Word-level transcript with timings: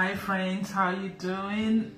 Hi 0.00 0.14
friends, 0.14 0.70
how 0.70 0.92
you 0.92 1.10
doing? 1.10 1.94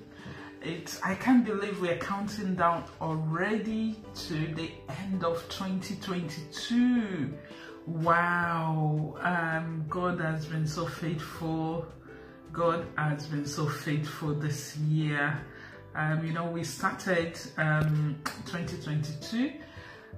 It's 0.61 1.01
I 1.03 1.15
can't 1.15 1.45
believe 1.45 1.79
we're 1.79 1.95
counting 1.99 2.53
down 2.53 2.83
already 2.99 3.95
to 4.27 4.33
the 4.33 4.71
end 4.89 5.23
of 5.23 5.41
2022. 5.47 7.33
Wow, 7.87 9.15
um, 9.21 9.85
God 9.87 10.19
has 10.19 10.45
been 10.45 10.67
so 10.67 10.85
faithful. 10.85 11.85
God 12.51 12.85
has 12.97 13.25
been 13.27 13.45
so 13.45 13.69
faithful 13.69 14.33
this 14.33 14.75
year. 14.75 15.39
Um, 15.95 16.27
you 16.27 16.33
know, 16.33 16.47
we 16.47 16.65
started 16.65 17.39
um, 17.55 18.17
2022 18.47 19.53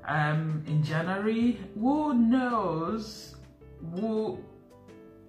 um, 0.08 0.64
in 0.66 0.82
January. 0.82 1.60
Who 1.76 2.16
knows 2.16 3.36
who 3.94 4.40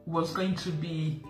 was 0.07 0.33
going 0.33 0.55
to 0.55 0.71
be, 0.71 1.23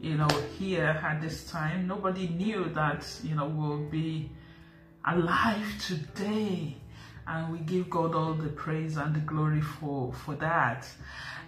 you 0.00 0.14
know, 0.16 0.28
here 0.58 1.00
at 1.04 1.20
this 1.20 1.50
time? 1.50 1.86
Nobody 1.86 2.28
knew 2.28 2.70
that, 2.74 3.06
you 3.22 3.34
know, 3.34 3.46
we'll 3.46 3.84
be 3.90 4.30
alive 5.06 5.66
today. 5.86 6.76
And 7.26 7.52
we 7.52 7.58
give 7.58 7.88
God 7.90 8.14
all 8.14 8.34
the 8.34 8.48
praise 8.48 8.96
and 8.96 9.14
the 9.14 9.20
glory 9.20 9.60
for, 9.60 10.12
for 10.12 10.34
that. 10.36 10.88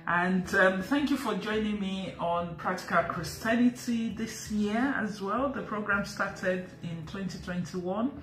And 0.07 0.53
um, 0.55 0.83
thank 0.83 1.11
you 1.11 1.17
for 1.17 1.35
joining 1.35 1.81
me 1.81 2.15
on 2.19 2.57
Practical 2.57 3.05
Christianity 3.05 4.11
this 4.11 4.51
year 4.51 4.95
as 4.99 5.23
well. 5.23 5.49
The 5.49 5.63
program 5.63 6.05
started 6.05 6.67
in 6.83 7.07
2021. 7.07 8.23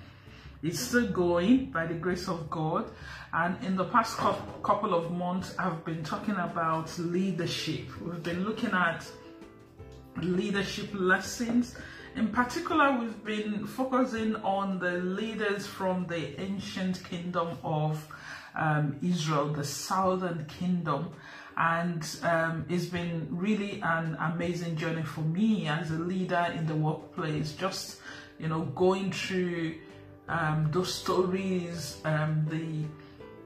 It's 0.62 0.78
still 0.78 1.08
going 1.08 1.70
by 1.70 1.86
the 1.86 1.94
grace 1.94 2.28
of 2.28 2.50
God. 2.50 2.90
And 3.32 3.62
in 3.64 3.76
the 3.76 3.86
past 3.86 4.18
couple 4.18 4.94
of 4.94 5.10
months, 5.10 5.54
I've 5.58 5.84
been 5.84 6.04
talking 6.04 6.34
about 6.34 6.96
leadership. 6.98 7.86
We've 8.00 8.22
been 8.22 8.44
looking 8.44 8.72
at 8.72 9.10
leadership 10.16 10.90
lessons. 10.92 11.74
In 12.16 12.28
particular, 12.28 12.98
we've 12.98 13.24
been 13.24 13.66
focusing 13.66 14.36
on 14.36 14.78
the 14.78 14.98
leaders 14.98 15.66
from 15.66 16.06
the 16.06 16.40
ancient 16.40 17.02
kingdom 17.04 17.56
of 17.62 18.06
um, 18.56 18.98
Israel, 19.02 19.52
the 19.52 19.64
southern 19.64 20.44
kingdom 20.46 21.10
and 21.60 22.16
um, 22.22 22.64
it's 22.70 22.86
been 22.86 23.28
really 23.30 23.80
an 23.82 24.16
amazing 24.20 24.76
journey 24.76 25.02
for 25.02 25.20
me 25.20 25.68
as 25.68 25.90
a 25.90 25.98
leader 25.98 26.52
in 26.56 26.66
the 26.66 26.74
workplace 26.74 27.52
just 27.52 28.00
you 28.38 28.48
know 28.48 28.62
going 28.74 29.12
through 29.12 29.74
um, 30.28 30.68
those 30.72 30.92
stories 30.94 31.98
um, 32.04 32.46
the 32.48 32.84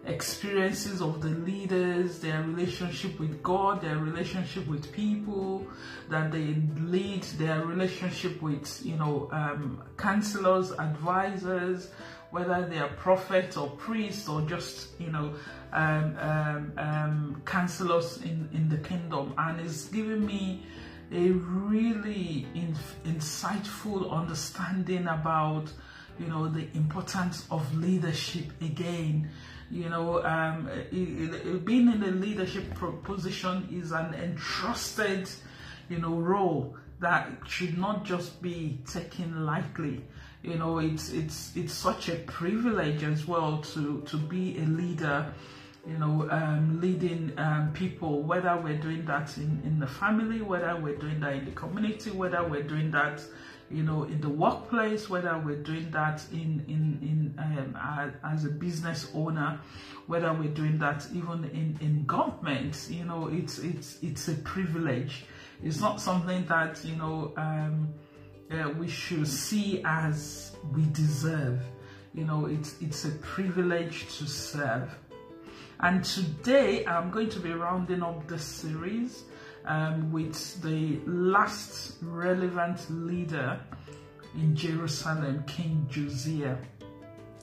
experiences 0.07 1.01
of 1.01 1.23
the 1.23 1.29
leaders 1.29 2.19
their 2.19 2.43
relationship 2.43 3.19
with 3.19 3.43
god 3.43 3.81
their 3.81 3.97
relationship 3.97 4.67
with 4.67 4.93
people 4.93 5.67
that 6.11 6.31
they 6.31 6.55
lead 6.81 7.23
their 7.39 7.65
relationship 7.65 8.41
with 8.43 8.85
you 8.85 8.97
know 8.97 9.29
um, 9.33 9.83
counselors 9.97 10.73
advisors 10.73 11.91
whether 12.35 12.67
they 12.69 12.79
are 12.79 12.89
prophets 12.97 13.57
or 13.57 13.71
priests 13.71 14.29
or 14.29 14.43
just 14.43 14.89
you 14.99 15.11
know 15.11 15.33
um, 15.73 16.17
um, 16.19 16.73
um, 16.79 17.43
counselors 17.45 18.19
in, 18.23 18.49
in 18.53 18.69
the 18.69 18.79
kingdom. 18.79 19.35
And 19.39 19.61
it's 19.61 19.87
given 19.87 20.25
me 20.27 20.65
a 21.13 21.31
really 21.31 22.47
in, 22.55 22.77
insightful 23.05 24.11
understanding 24.11 25.07
about 25.07 25.73
you 26.19 26.27
know 26.27 26.49
the 26.49 26.67
importance 26.77 27.47
of 27.51 27.63
leadership 27.77 28.47
again 28.61 29.31
you 29.75 29.89
know 29.89 30.25
um, 30.25 30.71
being 31.65 31.93
in 31.93 32.03
a 32.03 32.11
leadership 32.13 32.65
position 33.03 33.69
is 33.73 33.91
an 33.91 34.15
entrusted 34.15 35.29
you 35.89 35.99
know 35.99 36.15
role 36.15 36.77
that 37.01 37.29
should 37.47 37.77
not 37.77 38.05
just 38.05 38.41
be 38.41 38.79
taken 38.87 39.45
lightly. 39.45 40.05
You 40.43 40.55
know 40.55 40.79
it's 40.79 41.11
it's 41.11 41.57
it's 41.57 41.73
such 41.73 42.09
a 42.09 42.17
privilege 42.17 43.03
as 43.03 43.27
well 43.27 43.59
to 43.75 44.03
to 44.03 44.17
be 44.17 44.57
a 44.59 44.65
leader 44.65 45.35
you 45.87 45.99
know, 45.99 46.29
um, 46.31 46.81
leading 46.81 47.33
um, 47.37 47.71
people, 47.75 48.23
whether 48.23 48.57
we're 48.57 48.79
doing 48.79 49.05
that 49.05 49.37
in, 49.37 49.61
in 49.65 49.79
the 49.79 49.87
family, 49.87 50.41
whether 50.41 50.75
we're 50.77 50.97
doing 50.97 51.21
that 51.21 51.35
in 51.35 51.45
the 51.45 51.51
community, 51.51 52.11
whether 52.11 52.43
we're 52.43 52.63
doing 52.63 52.91
that, 52.91 53.21
you 53.75 53.83
know, 53.83 54.05
in 54.05 54.21
the 54.21 54.29
workplace, 54.29 55.11
whether 55.11 55.37
we're 55.45 55.63
doing 55.63 55.91
that 55.91 56.23
in, 56.33 56.65
in, 56.69 56.99
in 57.03 57.35
um, 57.39 57.77
as 58.25 58.45
a 58.45 58.49
business 58.49 59.11
owner, 59.15 59.61
whether 60.07 60.33
we're 60.33 60.55
doing 60.55 60.79
that 60.79 61.07
even 61.13 61.45
in, 61.47 61.77
in 61.81 62.05
government, 62.07 62.87
you 62.89 63.05
know, 63.05 63.29
it's, 63.29 63.59
it's, 63.59 63.99
it's 64.03 64.29
a 64.29 64.35
privilege. 64.35 65.25
It's 65.63 65.81
not 65.81 66.01
something 66.01 66.45
that, 66.47 66.85
you 66.85 66.95
know, 66.97 67.33
um, 67.37 67.89
uh, 68.51 68.71
we 68.79 68.87
should 68.87 69.27
see 69.27 69.83
as 69.85 70.57
we 70.73 70.85
deserve. 70.93 71.61
You 72.15 72.25
know, 72.25 72.47
it's, 72.47 72.81
it's 72.81 73.05
a 73.07 73.11
privilege 73.11 74.07
to 74.19 74.27
serve. 74.27 74.97
And 75.81 76.05
today 76.05 76.87
I'm 76.87 77.11
going 77.11 77.29
to 77.31 77.41
be 77.41 77.53
rounding 77.53 78.03
up 78.03 78.29
the 78.29 78.39
series 78.39 79.25
um, 79.67 80.13
with 80.13 80.61
the 80.63 81.01
last 81.07 81.97
relevant 82.03 82.81
leader 82.91 83.61
in 84.37 84.55
Jerusalem, 84.57 85.45
King 85.47 85.87
Josiah. 85.91 86.57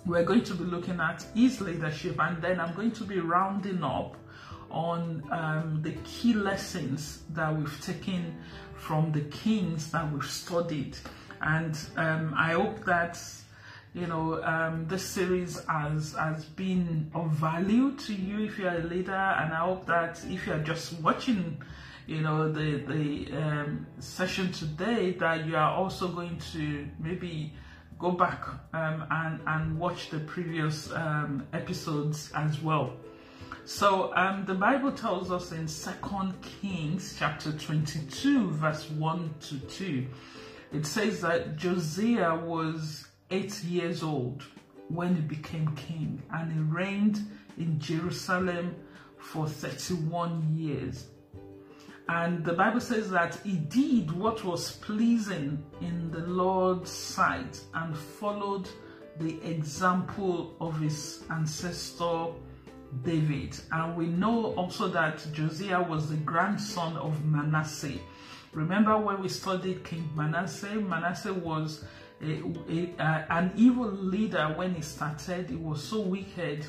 We're 0.06 0.24
going 0.24 0.44
to 0.46 0.56
be 0.56 0.64
looking 0.64 1.00
at 1.00 1.26
his 1.36 1.62
leadership 1.62 2.20
and 2.20 2.42
then 2.42 2.60
I'm 2.60 2.74
going 2.74 2.92
to 2.92 3.04
be 3.04 3.20
rounding 3.20 3.84
up 3.84 4.18
on 4.70 5.24
um, 5.32 5.80
the 5.82 5.92
key 6.04 6.34
lessons 6.34 7.24
that 7.32 7.56
we've 7.56 7.82
taken 7.82 8.36
from 8.76 9.12
the 9.12 9.22
kings 9.22 9.92
that 9.92 10.12
we've 10.12 10.26
studied. 10.26 10.98
And 11.42 11.78
um, 11.98 12.34
I 12.38 12.54
hope 12.54 12.86
that 12.86 13.20
you 13.94 14.08
know 14.08 14.42
um, 14.44 14.88
this 14.88 15.04
series 15.04 15.64
has 15.66 16.14
has 16.14 16.46
been 16.46 17.12
of 17.14 17.32
value 17.32 17.96
to 17.98 18.14
you 18.14 18.46
if 18.46 18.58
you're 18.58 18.72
a 18.72 18.84
leader 18.84 19.12
and 19.12 19.54
i 19.54 19.58
hope 19.58 19.86
that 19.86 20.18
if 20.30 20.48
you're 20.48 20.60
just 20.60 20.94
watching 21.02 21.62
you 22.08 22.22
know 22.22 22.52
the 22.52 22.84
the 22.88 23.38
um, 23.38 23.86
session 24.00 24.52
today 24.52 25.12
that 25.14 25.46
you 25.46 25.56
are 25.56 25.72
also 25.72 26.08
going 26.08 26.38
to 26.54 26.88
maybe 27.00 27.54
go 28.00 28.12
back 28.12 28.48
um, 28.74 29.06
and 29.12 29.40
and 29.48 29.80
watch 29.80 30.10
the 30.10 30.20
previous 30.20 30.92
um, 30.92 31.46
episodes 31.54 32.32
as 32.36 32.62
well 32.62 32.94
so 33.66 34.16
um, 34.16 34.44
the 34.46 34.54
bible 34.54 34.92
tells 34.92 35.32
us 35.32 35.52
in 35.52 35.68
second 35.68 36.34
kings 36.42 37.16
chapter 37.18 37.52
22 37.52 38.50
verse 38.52 38.90
1 38.90 39.36
to 39.40 39.60
2 39.60 40.08
it 40.74 40.86
says 40.86 41.22
that 41.22 41.58
josiah 41.58 42.36
was 42.36 43.08
eight 43.30 43.64
years 43.64 44.02
old 44.04 44.44
when 44.90 45.16
he 45.16 45.22
became 45.22 45.74
king 45.76 46.22
and 46.34 46.52
he 46.52 46.60
reigned 46.60 47.20
in 47.58 47.80
Jerusalem 47.80 48.76
for 49.18 49.48
31 49.48 50.56
years. 50.56 51.08
And 52.12 52.44
the 52.44 52.52
Bible 52.52 52.82
says 52.82 53.10
that 53.12 53.36
he 53.42 53.54
did 53.54 54.12
what 54.12 54.44
was 54.44 54.74
pleasing 54.74 55.64
in 55.80 56.12
the 56.12 56.20
Lord's 56.20 56.92
sight 56.92 57.62
and 57.74 57.98
followed 57.98 58.68
the 59.18 59.42
example 59.50 60.58
of 60.60 60.78
his 60.78 61.24
ancestor 61.30 62.34
David. 63.06 63.58
And 63.72 63.96
we 63.96 64.08
know 64.08 64.54
also 64.56 64.90
that 64.90 65.26
Josiah 65.32 65.82
was 65.82 66.10
the 66.10 66.18
grandson 66.18 66.98
of 66.98 67.24
Manasseh. 67.24 68.00
Remember 68.52 68.98
when 68.98 69.22
we 69.22 69.30
studied 69.30 69.86
King 69.86 70.10
Manasseh? 70.14 70.76
Manasseh 70.76 71.34
was 71.34 71.86
a, 72.22 72.44
a, 72.70 72.94
uh, 73.00 73.26
an 73.30 73.54
evil 73.56 73.90
leader 73.90 74.54
when 74.58 74.76
he 74.76 74.82
started. 74.82 75.50
He 75.50 75.56
was 75.56 75.82
so 75.82 76.02
wicked, 76.02 76.66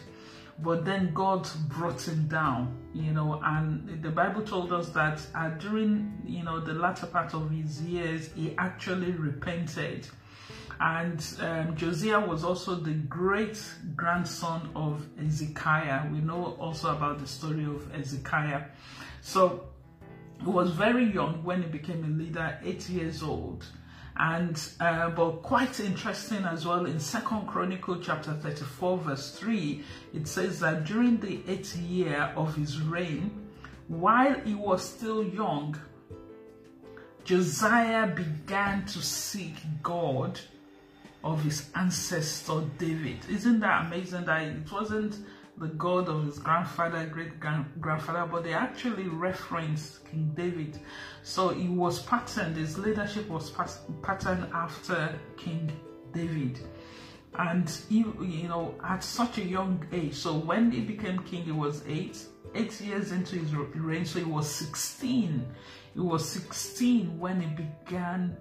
but 0.58 0.84
then 0.84 1.12
God 1.14 1.48
brought 1.68 2.06
him 2.06 2.28
down, 2.28 2.76
you 2.94 3.12
know. 3.12 3.40
And 3.44 4.02
the 4.02 4.10
Bible 4.10 4.43
told 4.43 4.72
us 4.72 4.88
that 4.90 5.20
uh, 5.34 5.50
during, 5.50 6.22
you 6.25 6.44
know, 6.44 6.60
the 6.60 6.75
latter 6.75 7.06
part 7.06 7.34
of 7.34 7.50
his 7.50 7.82
years, 7.82 8.31
he 8.34 8.54
actually 8.58 9.12
repented. 9.12 10.06
And 10.81 11.25
um, 11.40 11.76
Josiah 11.76 12.20
was 12.20 12.44
also 12.44 12.75
the 12.75 12.94
great 12.94 13.62
grandson 13.94 14.70
of 14.75 15.06
Ezekiah. 15.25 16.10
We 16.10 16.19
know 16.19 16.56
also 16.58 16.90
about 16.90 17.19
the 17.20 17.26
story 17.26 17.64
of 17.64 17.94
Ezekiah. 17.94 18.62
So 19.20 19.64
he 20.40 20.50
was 20.50 20.70
very 20.70 21.05
young 21.05 21.44
when 21.44 21.62
he 21.62 21.69
became 21.69 22.05
a 22.05 22.08
leader, 22.08 22.58
eight 22.64 22.88
years 22.88 23.22
old 23.22 23.64
and 24.17 24.69
uh, 24.81 25.09
but 25.11 25.43
quite 25.43 25.81
interesting 25.81 26.44
as 26.44 26.67
well 26.67 26.87
in 26.87 27.00
second 27.00 27.47
chronicle 27.47 27.99
chapter 28.00 28.32
34 28.35 28.99
verse 28.99 29.38
3 29.38 29.82
it 30.14 30.29
says 30.29 30.61
that 30.61 30.85
during 30.85 31.19
the 31.20 31.41
eighth 31.49 31.76
year 31.76 32.32
of 32.37 32.55
his 32.55 32.81
reign 32.81 33.31
while 33.88 34.35
he 34.41 34.55
was 34.55 34.82
still 34.82 35.25
young 35.25 35.76
josiah 37.25 38.06
began 38.06 38.85
to 38.85 39.00
seek 39.00 39.55
god 39.82 40.38
of 41.25 41.43
his 41.43 41.70
ancestor 41.75 42.62
david. 42.79 43.19
Isn't 43.31 43.61
that 43.61 43.87
amazing 43.87 44.25
that 44.25 44.43
it 44.43 44.70
wasn't 44.70 45.17
the 45.62 45.69
God 45.69 46.09
of 46.09 46.25
his 46.25 46.41
grandfather, 46.41 47.06
great 47.06 47.38
grandfather, 47.38 48.29
but 48.31 48.43
they 48.43 48.53
actually 48.53 49.05
reference 49.05 50.00
King 50.11 50.32
David. 50.35 50.81
So 51.23 51.50
he 51.50 51.69
was 51.69 52.03
patterned, 52.03 52.56
his 52.56 52.76
leadership 52.76 53.29
was 53.29 53.53
patterned 54.03 54.49
after 54.53 55.14
King 55.37 55.70
David. 56.12 56.59
And 57.38 57.70
he, 57.88 57.99
you 57.99 58.49
know, 58.49 58.75
at 58.85 59.05
such 59.05 59.38
a 59.38 59.44
young 59.44 59.87
age, 59.93 60.14
so 60.14 60.37
when 60.37 60.73
he 60.73 60.81
became 60.81 61.20
king, 61.20 61.44
he 61.44 61.53
was 61.53 61.85
eight, 61.87 62.19
eight 62.56 62.79
years 62.81 63.12
into 63.12 63.37
his 63.37 63.55
reign, 63.55 64.05
so 64.05 64.19
he 64.19 64.25
was 64.25 64.53
16. 64.53 65.47
He 65.94 66.00
was 66.00 66.29
16 66.29 67.20
when 67.20 67.41
he 67.41 67.47
began 67.47 68.37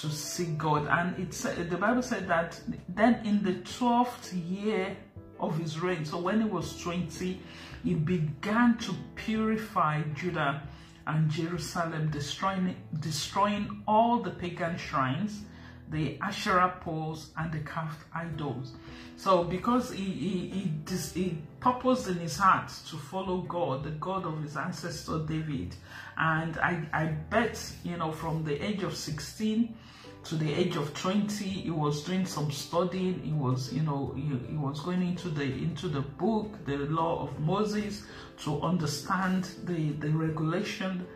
to 0.00 0.08
see 0.08 0.46
God. 0.56 0.86
And 0.86 1.18
it 1.18 1.34
said, 1.34 1.68
the 1.68 1.76
Bible 1.76 2.02
said 2.02 2.28
that 2.28 2.60
then 2.88 3.20
in 3.26 3.42
the 3.42 3.54
12th 3.54 4.32
year 4.48 4.96
of 5.42 5.58
his 5.58 5.80
reign, 5.80 6.04
so 6.04 6.18
when 6.18 6.40
he 6.40 6.48
was 6.48 6.80
20, 6.80 7.38
he 7.84 7.94
began 7.94 8.78
to 8.78 8.94
purify 9.16 10.02
Judah 10.14 10.62
and 11.06 11.28
Jerusalem, 11.28 12.10
destroying, 12.10 12.76
destroying 13.00 13.82
all 13.86 14.20
the 14.20 14.30
pagan 14.30 14.78
shrines, 14.78 15.42
the 15.90 16.16
Asherah 16.22 16.78
poles, 16.80 17.30
and 17.36 17.52
the 17.52 17.58
carved 17.58 17.98
idols. 18.14 18.72
So 19.16 19.44
because 19.44 19.92
he, 19.92 20.04
he, 20.04 20.70
he, 20.88 20.96
he 21.20 21.38
purposed 21.60 22.08
in 22.08 22.18
his 22.18 22.38
heart 22.38 22.72
to 22.88 22.96
follow 22.96 23.38
God, 23.42 23.84
the 23.84 23.90
God 23.90 24.24
of 24.24 24.42
his 24.42 24.56
ancestor 24.56 25.18
David, 25.18 25.74
and 26.16 26.56
I, 26.58 26.86
I 26.92 27.06
bet, 27.06 27.60
you 27.84 27.96
know, 27.96 28.12
from 28.12 28.44
the 28.44 28.64
age 28.64 28.84
of 28.84 28.96
16 28.96 29.74
to 30.24 30.36
the 30.36 30.52
age 30.52 30.76
of 30.76 30.94
20 30.94 31.44
he 31.44 31.70
was 31.70 32.04
doing 32.04 32.24
some 32.24 32.50
studying 32.50 33.20
he 33.22 33.32
was 33.32 33.72
you 33.72 33.82
know 33.82 34.12
he, 34.14 34.22
he, 34.50 34.56
was 34.56 34.80
going 34.80 35.02
into 35.02 35.28
the 35.28 35.42
into 35.42 35.88
the 35.88 36.00
book 36.00 36.64
the 36.64 36.76
law 36.76 37.22
of 37.22 37.40
moses 37.40 38.04
to 38.38 38.60
understand 38.62 39.50
the 39.64 39.92
the 39.92 40.10
regulation. 40.10 41.06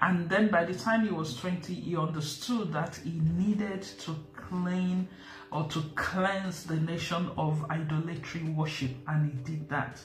And 0.00 0.28
then 0.28 0.48
by 0.48 0.64
the 0.64 0.74
time 0.74 1.04
he 1.04 1.12
was 1.12 1.36
20 1.36 1.72
he 1.74 1.96
understood 1.96 2.72
that 2.72 2.96
he 2.96 3.20
needed 3.36 3.82
to 3.82 4.16
clean 4.34 5.08
or 5.50 5.64
to 5.68 5.82
cleanse 5.94 6.64
the 6.64 6.76
nation 6.76 7.30
of 7.36 7.64
idolatry 7.70 8.42
worship 8.44 8.90
and 9.06 9.30
he 9.30 9.52
did 9.52 9.68
that. 9.68 10.00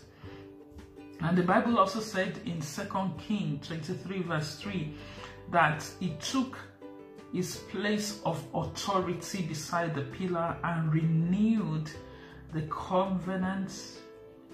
And 1.21 1.37
the 1.37 1.43
bible 1.43 1.79
also 1.79 1.99
said 1.99 2.39
in 2.45 2.61
second 2.61 3.17
king 3.17 3.59
23 3.65 4.23
verse 4.23 4.55
3 4.55 4.93
that 5.51 5.85
he 5.99 6.15
took 6.19 6.57
his 7.33 7.57
place 7.71 8.21
of 8.25 8.43
authority 8.53 9.43
beside 9.43 9.93
the 9.93 10.01
pillar 10.01 10.57
and 10.63 10.93
renewed 10.93 11.89
the 12.53 12.61
covenant 12.63 13.73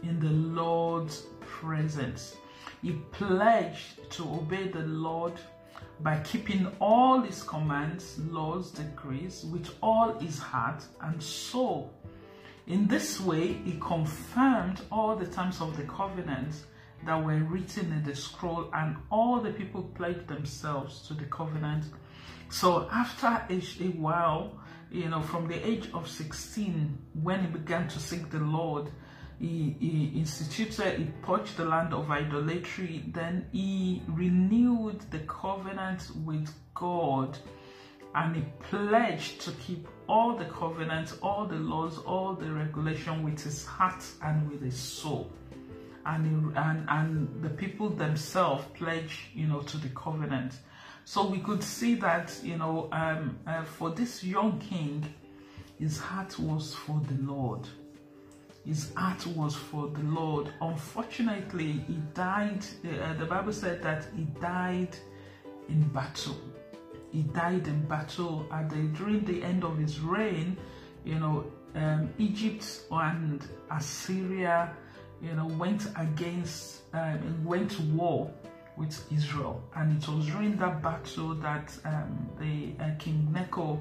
in 0.02 0.20
the 0.20 0.30
Lord's 0.30 1.24
presence. 1.40 2.36
He 2.82 2.92
pledged 3.12 4.10
to 4.12 4.24
obey 4.24 4.68
the 4.68 4.86
Lord 4.86 5.34
by 6.02 6.20
keeping 6.22 6.68
all 6.80 7.22
his 7.22 7.44
commands, 7.44 8.20
laws, 8.30 8.72
decrees 8.72 9.46
with 9.46 9.70
all 9.82 10.20
his 10.20 10.40
heart 10.40 10.84
and 11.02 11.22
soul. 11.22 11.94
In 12.68 12.88
this 12.88 13.20
way, 13.22 13.54
he 13.54 13.78
confirmed 13.80 14.82
all 14.92 15.16
the 15.16 15.28
terms 15.28 15.62
of 15.62 15.78
the 15.78 15.84
covenant 15.84 16.56
that 17.06 17.24
were 17.24 17.44
written 17.44 17.92
in 17.92 18.04
the 18.04 18.16
scroll, 18.16 18.70
and 18.74 18.96
all 19.10 19.40
the 19.40 19.52
people 19.52 19.84
pledged 19.96 20.28
themselves 20.28 21.06
to 21.08 21.14
the 21.14 21.26
covenant 21.26 21.86
so 22.54 22.88
after 22.92 23.26
a, 23.50 23.56
a 23.56 23.90
while, 23.98 24.60
you 24.92 25.10
know, 25.10 25.24
from 25.24 25.48
the 25.48 25.68
age 25.68 25.90
of 25.92 26.08
16, 26.08 27.00
when 27.24 27.42
he 27.42 27.48
began 27.48 27.88
to 27.88 28.00
seek 28.00 28.30
the 28.30 28.38
Lord, 28.38 28.92
he, 29.40 29.76
he 29.80 30.14
instituted, 30.20 31.00
he 31.00 31.06
purged 31.24 31.58
the 31.58 31.66
land 31.66 31.96
of 31.96 32.12
idolatry, 32.12 33.06
then 33.08 33.48
he 33.52 34.04
renewed 34.08 35.02
the 35.10 35.18
covenant 35.22 36.12
with 36.24 36.54
God 36.76 37.40
and 38.14 38.36
he 38.36 38.44
pledged 38.70 39.42
to 39.42 39.52
keep 39.54 39.88
all 40.08 40.38
the 40.38 40.46
covenants, 40.46 41.18
all 41.24 41.48
the 41.48 41.56
laws, 41.56 41.98
all 42.06 42.36
the 42.36 42.54
regulation 42.54 43.24
with 43.24 43.44
his 43.44 43.66
heart 43.66 44.06
and 44.22 44.48
with 44.48 44.62
his 44.62 44.78
soul. 44.78 45.32
And, 46.06 46.24
he, 46.24 46.60
and, 46.60 46.86
and 46.88 47.42
the 47.42 47.50
people 47.50 47.90
themselves 47.90 48.64
pledged, 48.76 49.22
you 49.34 49.48
know, 49.48 49.62
to 49.62 49.78
the 49.78 49.90
covenant. 49.90 50.60
So 51.06 51.28
we 51.28 51.40
could 51.40 51.64
see 51.64 51.96
that, 51.96 52.34
you 52.44 52.58
know, 52.58 52.88
um, 52.92 53.38
uh, 53.46 53.64
for 53.64 53.90
this 53.92 54.24
young 54.24 54.60
king, 54.60 55.14
his 55.80 56.00
heart 56.00 56.40
was 56.40 56.74
for 56.74 57.02
the 57.08 57.22
Lord. 57.24 57.68
His 58.66 58.94
heart 58.96 59.28
was 59.28 59.54
for 59.56 59.90
the 59.90 60.04
Lord. 60.04 60.50
Unfortunately, 60.62 61.84
he 61.88 61.96
died, 62.14 62.66
uh, 62.86 63.14
the 63.16 63.26
Bible 63.26 63.52
said 63.52 63.84
that 63.84 64.06
he 64.16 64.24
died 64.40 64.96
in 65.68 65.84
battle. 65.90 66.38
He 67.12 67.24
died 67.24 67.68
in 67.68 67.86
battle 67.86 68.48
at 68.52 68.70
the, 68.70 68.78
during 68.98 69.26
the 69.26 69.44
end 69.44 69.66
of 69.66 69.78
his 69.78 70.00
reign, 70.00 70.56
you 71.04 71.20
know, 71.20 71.46
um, 71.76 72.14
Egypt 72.18 72.84
and 72.92 73.46
Assyria, 73.70 74.74
you 75.22 75.34
know, 75.34 75.48
went 75.48 75.88
against, 75.98 76.84
um, 76.94 77.44
went 77.44 77.72
to 77.72 77.82
war 77.82 78.32
with 78.78 79.12
Israel. 79.12 79.62
And 79.76 80.02
it 80.02 80.08
was 80.08 80.26
during 80.26 80.58
that 80.58 80.82
battle 80.82 81.36
that 81.36 81.76
um, 81.86 82.30
the 82.40 82.74
uh, 82.84 82.90
King 82.98 83.28
Necho 83.32 83.80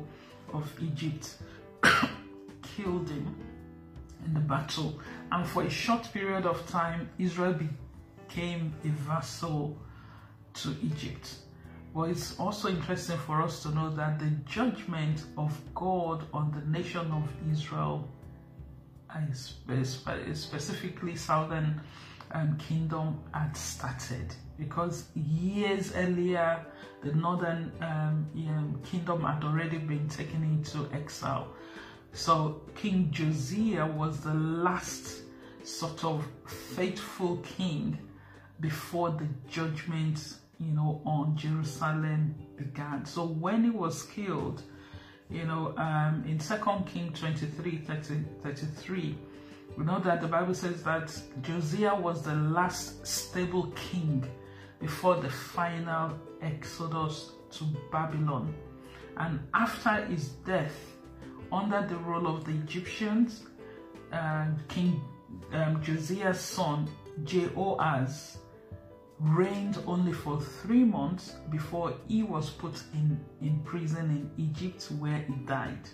of 0.52 0.70
Egypt 0.82 1.36
killed 2.62 3.08
him 3.08 3.34
in 4.24 4.34
the 4.34 4.40
battle. 4.40 5.00
And 5.30 5.46
for 5.46 5.62
a 5.62 5.70
short 5.70 6.12
period 6.12 6.46
of 6.46 6.66
time, 6.68 7.08
Israel 7.18 7.54
became 7.54 8.74
a 8.84 8.88
vassal 8.88 9.76
to 10.54 10.76
Egypt. 10.82 11.34
But 11.94 12.10
it's 12.10 12.38
also 12.38 12.68
interesting 12.68 13.18
for 13.18 13.42
us 13.42 13.62
to 13.64 13.70
know 13.70 13.90
that 13.90 14.18
the 14.18 14.30
judgment 14.46 15.24
of 15.36 15.58
God 15.74 16.24
on 16.32 16.50
the 16.50 16.78
nation 16.78 17.10
of 17.10 17.28
Israel, 17.50 18.08
specifically 20.32 21.16
southern 21.16 21.80
um, 22.32 22.56
kingdom, 22.58 23.20
had 23.32 23.56
started 23.56 24.34
because 24.58 25.06
years 25.14 25.92
earlier 25.96 26.64
the 27.02 27.12
northern 27.14 27.72
um, 27.80 28.26
um, 28.48 28.80
kingdom 28.84 29.22
had 29.22 29.42
already 29.42 29.78
been 29.78 30.08
taken 30.08 30.42
into 30.42 30.88
exile. 30.94 31.48
So 32.12 32.62
King 32.74 33.08
Josiah 33.10 33.86
was 33.86 34.20
the 34.20 34.34
last 34.34 35.22
sort 35.64 36.04
of 36.04 36.26
faithful 36.46 37.38
king 37.38 37.98
before 38.60 39.10
the 39.10 39.26
judgment, 39.48 40.34
you 40.60 40.72
know, 40.72 41.00
on 41.04 41.36
Jerusalem 41.36 42.34
began. 42.56 43.04
So 43.04 43.24
when 43.26 43.64
he 43.64 43.70
was 43.70 44.04
killed, 44.04 44.62
you 45.30 45.44
know, 45.44 45.74
um, 45.78 46.24
in 46.28 46.38
Second 46.38 46.86
King 46.86 47.12
23, 47.12 47.78
30, 47.78 48.24
33, 48.42 49.18
we 49.76 49.84
know 49.84 49.98
that 50.00 50.20
the 50.20 50.26
Bible 50.26 50.54
says 50.54 50.82
that 50.82 51.16
Josiah 51.42 51.94
was 51.94 52.22
the 52.22 52.34
last 52.34 53.06
stable 53.06 53.72
king 53.74 54.24
before 54.80 55.16
the 55.16 55.30
final 55.30 56.12
exodus 56.42 57.32
to 57.52 57.64
Babylon. 57.90 58.54
And 59.16 59.40
after 59.54 60.04
his 60.06 60.28
death, 60.46 60.74
under 61.50 61.86
the 61.86 61.96
rule 61.96 62.26
of 62.26 62.44
the 62.44 62.52
Egyptians, 62.52 63.44
uh, 64.12 64.46
King 64.68 65.00
um, 65.52 65.82
Josiah's 65.82 66.40
son, 66.40 66.88
Jehoahaz, 67.24 68.38
reigned 69.20 69.78
only 69.86 70.12
for 70.12 70.40
three 70.40 70.84
months 70.84 71.36
before 71.50 71.94
he 72.08 72.22
was 72.22 72.50
put 72.50 72.82
in, 72.92 73.20
in 73.40 73.60
prison 73.60 74.10
in 74.10 74.44
Egypt 74.44 74.90
where 74.98 75.18
he 75.18 75.34
died. 75.46 75.88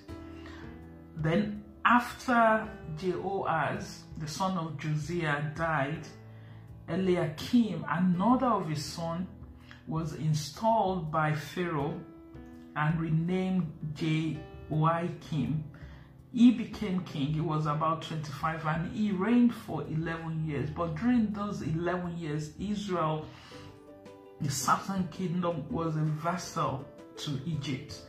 Then 1.17 1.65
after 1.89 2.69
Jehoahaz, 2.99 4.03
the 4.19 4.29
son 4.29 4.59
of 4.59 4.77
Josiah, 4.77 5.51
died, 5.57 6.07
Eliakim, 6.87 7.83
another 7.89 8.47
of 8.47 8.69
his 8.69 8.85
sons, 8.85 9.27
was 9.87 10.13
installed 10.15 11.11
by 11.11 11.35
Pharaoh 11.35 11.99
and 12.77 13.01
renamed 13.01 13.73
Jehoiakim. 13.95 15.65
He 16.31 16.51
became 16.51 17.05
king. 17.05 17.29
He 17.33 17.41
was 17.41 17.65
about 17.65 18.03
25 18.03 18.67
and 18.67 18.93
he 18.95 19.13
reigned 19.13 19.55
for 19.55 19.83
11 19.85 20.45
years. 20.47 20.69
But 20.69 20.95
during 20.97 21.33
those 21.33 21.63
11 21.63 22.19
years, 22.19 22.51
Israel, 22.61 23.25
the 24.43 24.51
southern 24.51 25.09
kingdom, 25.09 25.65
was 25.71 25.97
a 25.97 26.01
vassal 26.01 26.85
to 27.17 27.41
Egypt. 27.47 28.03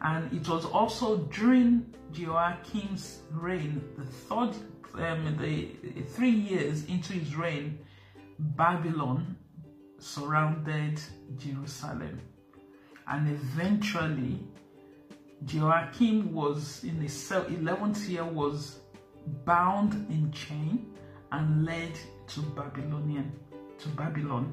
And 0.00 0.32
it 0.32 0.48
was 0.48 0.64
also 0.64 1.18
during 1.18 1.94
Jehoiakim's 2.12 3.20
reign, 3.30 3.82
the 3.96 4.04
third, 4.04 4.54
um, 4.94 5.36
the 5.40 5.68
three 6.14 6.30
years 6.30 6.84
into 6.86 7.12
his 7.14 7.34
reign, 7.36 7.78
Babylon 8.38 9.36
surrounded 9.98 11.00
Jerusalem. 11.38 12.20
And 13.08 13.30
eventually, 13.30 14.40
Joachim 15.46 16.32
was 16.32 16.82
in 16.84 17.00
the 17.00 17.06
11th 17.06 18.08
year 18.08 18.24
was 18.24 18.80
bound 19.44 19.92
in 20.10 20.32
chain 20.32 20.92
and 21.32 21.64
led 21.64 21.92
to 22.28 22.40
Babylonian 22.40 23.32
to 23.78 23.88
Babylon. 23.90 24.52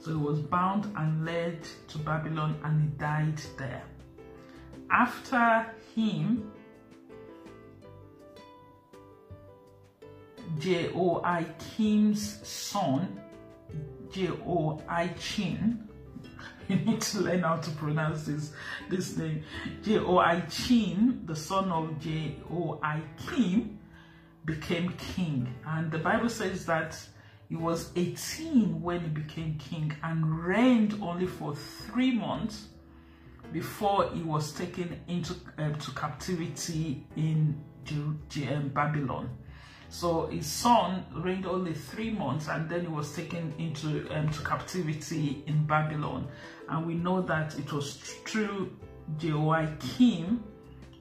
So 0.00 0.10
he 0.10 0.16
was 0.16 0.40
bound 0.40 0.92
and 0.96 1.24
led 1.24 1.62
to 1.88 1.98
Babylon 1.98 2.58
and 2.64 2.80
he 2.80 2.88
died 2.98 3.40
there. 3.58 3.82
After 4.90 5.66
him, 5.94 6.50
Jehoiakim's 10.58 12.46
son, 12.46 13.20
Jehoiachin, 14.10 15.88
you 16.68 16.76
need 16.76 17.00
to 17.00 17.20
learn 17.20 17.42
how 17.42 17.56
to 17.56 17.70
pronounce 17.72 18.24
this, 18.24 18.52
this 18.88 19.16
name. 19.16 19.42
Jehoiachin, 19.82 21.22
the 21.26 21.36
son 21.36 21.70
of 21.70 22.00
Jehoiakim, 22.00 23.78
became 24.44 24.92
king. 25.14 25.52
And 25.66 25.90
the 25.90 25.98
Bible 25.98 26.28
says 26.28 26.64
that 26.66 26.96
he 27.48 27.56
was 27.56 27.90
18 27.96 28.80
when 28.80 29.00
he 29.00 29.08
became 29.08 29.58
king 29.58 29.94
and 30.02 30.44
reigned 30.44 30.98
only 31.02 31.26
for 31.26 31.54
three 31.54 32.14
months 32.14 32.68
before 33.52 34.10
he 34.10 34.22
was 34.22 34.52
taken 34.52 35.00
into 35.08 35.34
um, 35.58 35.74
to 35.76 35.90
captivity 35.92 37.06
in 37.16 37.60
um, 37.90 38.70
Babylon. 38.74 39.30
So 39.88 40.26
his 40.26 40.46
son 40.46 41.06
reigned 41.14 41.46
only 41.46 41.72
three 41.72 42.10
months 42.10 42.48
and 42.48 42.68
then 42.68 42.82
he 42.82 42.88
was 42.88 43.14
taken 43.14 43.54
into 43.58 44.08
um, 44.14 44.28
to 44.30 44.42
captivity 44.42 45.44
in 45.46 45.64
Babylon. 45.66 46.28
And 46.68 46.86
we 46.86 46.94
know 46.94 47.22
that 47.22 47.56
it 47.58 47.72
was 47.72 47.94
through 47.96 48.76
Jehoiakim 49.18 50.42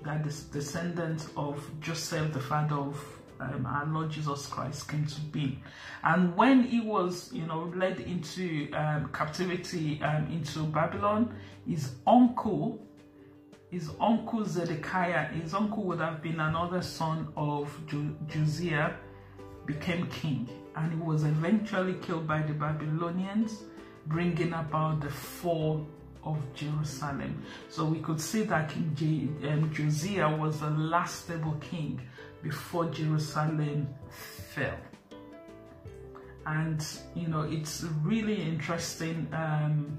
that 0.03 0.23
the 0.23 0.33
descendants 0.53 1.29
of 1.35 1.59
Joseph, 1.81 2.31
the 2.31 2.39
father 2.39 2.75
of 2.75 3.03
um, 3.39 3.65
our 3.65 3.85
Lord 3.85 4.09
Jesus 4.09 4.47
Christ 4.47 4.87
came 4.87 5.05
to 5.05 5.21
be. 5.21 5.59
And 6.03 6.35
when 6.35 6.63
he 6.63 6.81
was, 6.81 7.31
you 7.33 7.45
know, 7.45 7.71
led 7.75 7.99
into 7.99 8.71
um, 8.73 9.09
captivity 9.13 10.01
um, 10.01 10.27
into 10.31 10.63
Babylon, 10.63 11.35
his 11.67 11.95
uncle, 12.05 12.79
his 13.69 13.89
uncle 13.99 14.45
Zedekiah, 14.45 15.25
his 15.29 15.53
uncle 15.53 15.83
would 15.83 15.99
have 15.99 16.21
been 16.21 16.39
another 16.39 16.81
son 16.81 17.27
of 17.35 17.69
Josiah, 18.27 18.93
became 19.65 20.07
king. 20.07 20.47
And 20.75 20.91
he 20.91 20.99
was 20.99 21.23
eventually 21.23 21.95
killed 22.01 22.27
by 22.27 22.41
the 22.41 22.53
Babylonians, 22.53 23.63
bringing 24.07 24.53
about 24.53 25.01
the 25.01 25.09
fall 25.09 25.87
of 26.23 26.37
Jerusalem. 26.53 27.43
So 27.69 27.85
we 27.85 27.99
could 27.99 28.19
see 28.19 28.43
that 28.43 28.69
King 28.69 28.91
J- 28.95 29.49
um, 29.49 29.71
Josiah 29.73 30.35
was 30.35 30.59
the 30.59 30.69
last 30.71 31.25
stable 31.25 31.55
king 31.61 32.01
before 32.45 32.85
Jerusalem 32.91 33.87
fell. 34.53 34.77
And 36.45 36.85
you 37.15 37.27
know, 37.27 37.41
it's 37.41 37.83
really 38.03 38.39
interesting 38.39 39.27
um, 39.33 39.97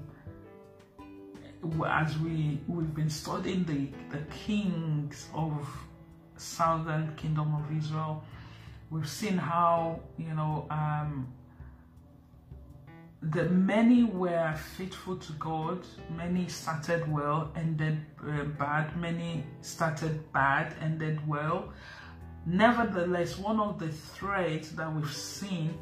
as 1.85 2.17
we 2.19 2.59
we've 2.67 2.95
been 2.95 3.09
studying 3.09 3.65
the 3.65 3.81
the 4.15 4.23
kings 4.31 5.27
of 5.33 5.51
southern 6.37 7.13
kingdom 7.17 7.53
of 7.53 7.65
Israel. 7.77 8.23
We've 8.89 9.09
seen 9.09 9.37
how 9.37 9.99
you 10.17 10.33
know 10.33 10.67
um, 10.69 11.27
that 13.23 13.51
many 13.51 14.03
were 14.05 14.53
faithful 14.77 15.17
to 15.17 15.33
God, 15.33 15.85
many 16.15 16.47
started 16.47 17.11
well, 17.11 17.51
ended 17.57 17.97
uh, 18.25 18.43
bad, 18.57 18.95
many 18.95 19.43
started 19.61 20.31
bad, 20.31 20.73
ended 20.81 21.19
well. 21.27 21.73
Nevertheless, 22.49 23.37
one 23.37 23.59
of 23.59 23.77
the 23.77 23.89
threats 23.89 24.69
that 24.69 24.93
we've 24.93 25.11
seen 25.11 25.77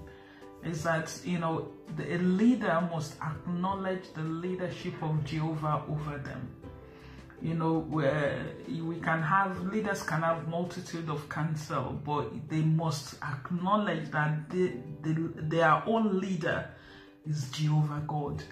is 0.64 0.82
that, 0.82 1.16
you 1.24 1.38
know, 1.38 1.68
the, 1.96 2.16
a 2.16 2.18
leader 2.18 2.90
must 2.92 3.22
acknowledge 3.22 4.12
the 4.16 4.24
leadership 4.24 4.96
of 5.04 5.24
Jehovah 5.24 5.84
over 5.88 6.18
them. 6.18 6.50
You 7.40 7.54
know, 7.54 7.82
where 7.82 8.44
we 8.68 8.96
can 8.96 9.22
have, 9.22 9.62
leaders 9.68 10.02
can 10.02 10.24
have 10.24 10.48
multitude 10.48 11.08
of 11.08 11.30
counsel, 11.30 12.02
but 12.04 12.50
they 12.50 12.62
must 12.62 13.22
acknowledge 13.22 14.10
that 14.10 14.50
they, 14.50 14.74
they, 15.04 15.16
their 15.36 15.84
own 15.86 16.20
leader 16.20 16.68
is 17.28 17.52
Jehovah 17.52 18.04
God 18.08 18.44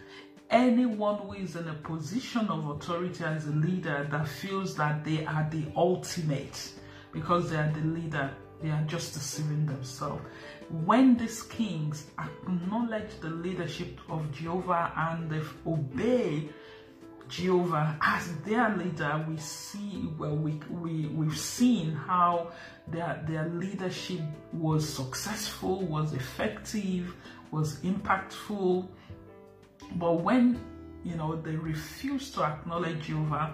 anyone 0.52 1.18
who 1.18 1.34
is 1.34 1.56
in 1.56 1.68
a 1.68 1.74
position 1.74 2.48
of 2.48 2.68
authority 2.70 3.24
as 3.24 3.48
a 3.48 3.52
leader 3.52 4.08
that 4.12 4.28
feels 4.28 4.76
that 4.76 5.04
they 5.04 5.26
are 5.26 5.48
the 5.50 5.66
ultimate 5.76 6.74
because 7.14 7.50
they 7.52 7.58
are 7.58 7.72
the 7.72 7.88
leader, 7.88 8.32
they 8.62 8.70
are 8.70 8.84
just 8.88 9.14
deceiving 9.14 9.66
themselves. 9.66 10.24
When 10.70 11.16
these 11.16 11.44
kings 11.44 12.08
acknowledge 12.20 13.20
the 13.22 13.30
leadership 13.30 14.00
of 14.10 14.30
Jehovah 14.32 14.92
and 14.98 15.30
they 15.30 15.42
obey 15.66 16.50
Jehovah 17.30 17.98
as 18.02 18.36
their 18.46 18.76
leader, 18.76 19.26
we 19.30 19.38
see 19.38 20.10
well 20.18 20.36
we, 20.36 20.60
we 20.70 21.08
we've 21.08 21.38
seen 21.38 21.94
how 21.94 22.52
their 22.88 23.24
their 23.28 23.48
leadership 23.50 24.22
was 24.52 24.88
successful, 24.88 25.86
was 25.86 26.14
effective, 26.14 27.16
was 27.52 27.80
impactful. 27.82 28.88
But 29.96 30.22
when 30.22 30.60
you 31.04 31.16
know 31.16 31.36
they 31.36 31.56
refuse 31.56 32.32
to 32.32 32.44
acknowledge 32.44 33.08
Jehovah, 33.08 33.54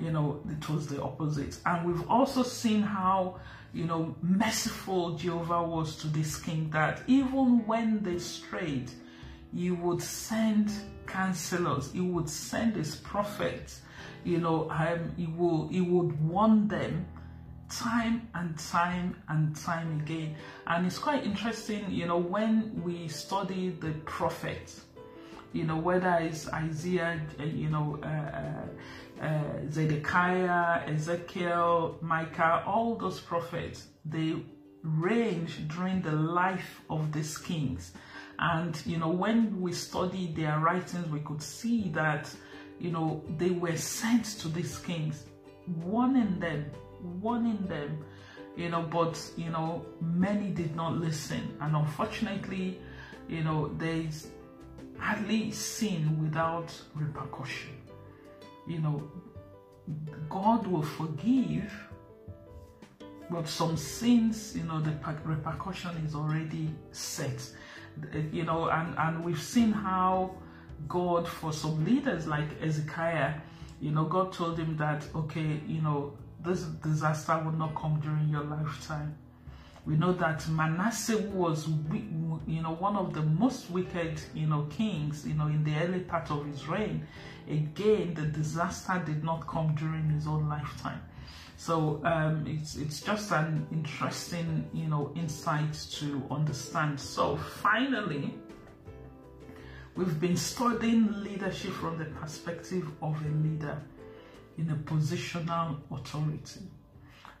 you 0.00 0.10
know, 0.10 0.40
it 0.48 0.68
was 0.68 0.86
the 0.86 1.02
opposite. 1.02 1.58
And 1.66 1.86
we've 1.86 2.08
also 2.08 2.42
seen 2.42 2.82
how, 2.82 3.40
you 3.72 3.84
know, 3.84 4.14
merciful 4.22 5.16
Jehovah 5.16 5.62
was 5.62 5.96
to 5.96 6.08
this 6.08 6.40
king 6.40 6.70
that 6.70 7.02
even 7.06 7.66
when 7.66 8.02
they 8.02 8.18
strayed, 8.18 8.90
he 9.54 9.70
would 9.70 10.02
send 10.02 10.70
counselors, 11.06 11.92
he 11.92 12.00
would 12.00 12.28
send 12.28 12.76
his 12.76 12.96
prophets, 12.96 13.82
you 14.24 14.38
know, 14.38 14.70
um, 14.70 15.12
he 15.16 15.26
will 15.26 15.68
he 15.68 15.80
would 15.80 16.20
warn 16.26 16.68
them 16.68 17.06
time 17.68 18.28
and 18.34 18.58
time 18.58 19.16
and 19.28 19.54
time 19.56 20.00
again. 20.00 20.34
And 20.66 20.86
it's 20.86 20.98
quite 20.98 21.24
interesting, 21.24 21.90
you 21.90 22.06
know, 22.06 22.18
when 22.18 22.82
we 22.82 23.08
study 23.08 23.70
the 23.70 23.92
prophets, 24.04 24.82
you 25.52 25.64
know, 25.64 25.76
whether 25.76 26.18
it's 26.20 26.48
Isaiah, 26.48 27.20
uh, 27.38 27.44
you 27.44 27.70
know, 27.70 27.98
uh, 28.02 28.66
uh, 29.20 29.70
Zedekiah, 29.70 30.82
Ezekiel, 30.86 31.98
Micah, 32.00 32.62
all 32.66 32.96
those 32.96 33.20
prophets, 33.20 33.86
they 34.04 34.36
range 34.82 35.68
during 35.68 36.00
the 36.00 36.12
life 36.12 36.80
of 36.88 37.12
these 37.12 37.36
kings. 37.36 37.92
And, 38.38 38.80
you 38.86 38.96
know, 38.96 39.10
when 39.10 39.60
we 39.60 39.72
study 39.72 40.32
their 40.34 40.58
writings, 40.60 41.06
we 41.08 41.20
could 41.20 41.42
see 41.42 41.90
that, 41.90 42.34
you 42.78 42.90
know, 42.90 43.22
they 43.36 43.50
were 43.50 43.76
sent 43.76 44.24
to 44.40 44.48
these 44.48 44.78
kings, 44.78 45.24
warning 45.84 46.40
them, 46.40 46.70
warning 47.20 47.66
them, 47.66 48.02
you 48.56 48.70
know, 48.70 48.82
but, 48.82 49.20
you 49.36 49.50
know, 49.50 49.84
many 50.00 50.48
did 50.50 50.74
not 50.74 50.96
listen. 50.96 51.56
And 51.60 51.76
unfortunately, 51.76 52.80
you 53.28 53.44
know, 53.44 53.70
there's 53.76 54.28
hardly 54.98 55.50
sin 55.50 56.22
without 56.22 56.74
repercussion 56.94 57.79
you 58.70 58.78
know, 58.78 59.10
God 60.28 60.66
will 60.66 60.82
forgive, 60.82 61.72
but 63.28 63.48
some 63.48 63.76
sins, 63.76 64.56
you 64.56 64.62
know, 64.62 64.80
the 64.80 64.92
repercussion 65.24 65.96
is 66.06 66.14
already 66.14 66.70
set. 66.92 67.42
You 68.32 68.44
know, 68.44 68.68
and, 68.70 68.96
and 68.96 69.24
we've 69.24 69.42
seen 69.42 69.72
how 69.72 70.36
God, 70.88 71.26
for 71.28 71.52
some 71.52 71.84
leaders 71.84 72.26
like 72.26 72.48
Ezekiah, 72.62 73.34
you 73.80 73.90
know, 73.90 74.04
God 74.04 74.32
told 74.32 74.58
him 74.58 74.76
that, 74.76 75.04
okay, 75.14 75.60
you 75.66 75.82
know, 75.82 76.16
this 76.42 76.62
disaster 76.62 77.40
will 77.44 77.52
not 77.52 77.74
come 77.74 78.00
during 78.00 78.28
your 78.28 78.44
lifetime. 78.44 79.16
We 79.86 79.96
know 79.96 80.12
that 80.12 80.46
Manasseh 80.48 81.18
was, 81.18 81.66
you 82.46 82.62
know, 82.62 82.74
one 82.78 82.96
of 82.96 83.14
the 83.14 83.22
most 83.22 83.70
wicked, 83.70 84.20
you 84.34 84.46
know, 84.46 84.66
kings, 84.70 85.26
you 85.26 85.34
know, 85.34 85.46
in 85.46 85.64
the 85.64 85.74
early 85.76 86.00
part 86.00 86.30
of 86.30 86.46
his 86.46 86.68
reign. 86.68 87.06
Again, 87.48 88.14
the 88.14 88.26
disaster 88.26 89.02
did 89.04 89.24
not 89.24 89.46
come 89.46 89.74
during 89.74 90.10
his 90.10 90.26
own 90.26 90.48
lifetime. 90.48 91.00
So 91.56 92.00
um, 92.04 92.46
it's 92.46 92.76
it's 92.76 93.00
just 93.00 93.32
an 93.32 93.66
interesting, 93.70 94.68
you 94.72 94.86
know, 94.86 95.12
insight 95.14 95.74
to 95.92 96.22
understand. 96.30 96.98
So 96.98 97.36
finally, 97.36 98.34
we've 99.94 100.18
been 100.20 100.36
studying 100.36 101.22
leadership 101.22 101.72
from 101.72 101.98
the 101.98 102.06
perspective 102.06 102.86
of 103.02 103.14
a 103.26 103.28
leader 103.46 103.82
in 104.56 104.70
a 104.70 104.76
positional 104.76 105.78
authority. 105.90 106.60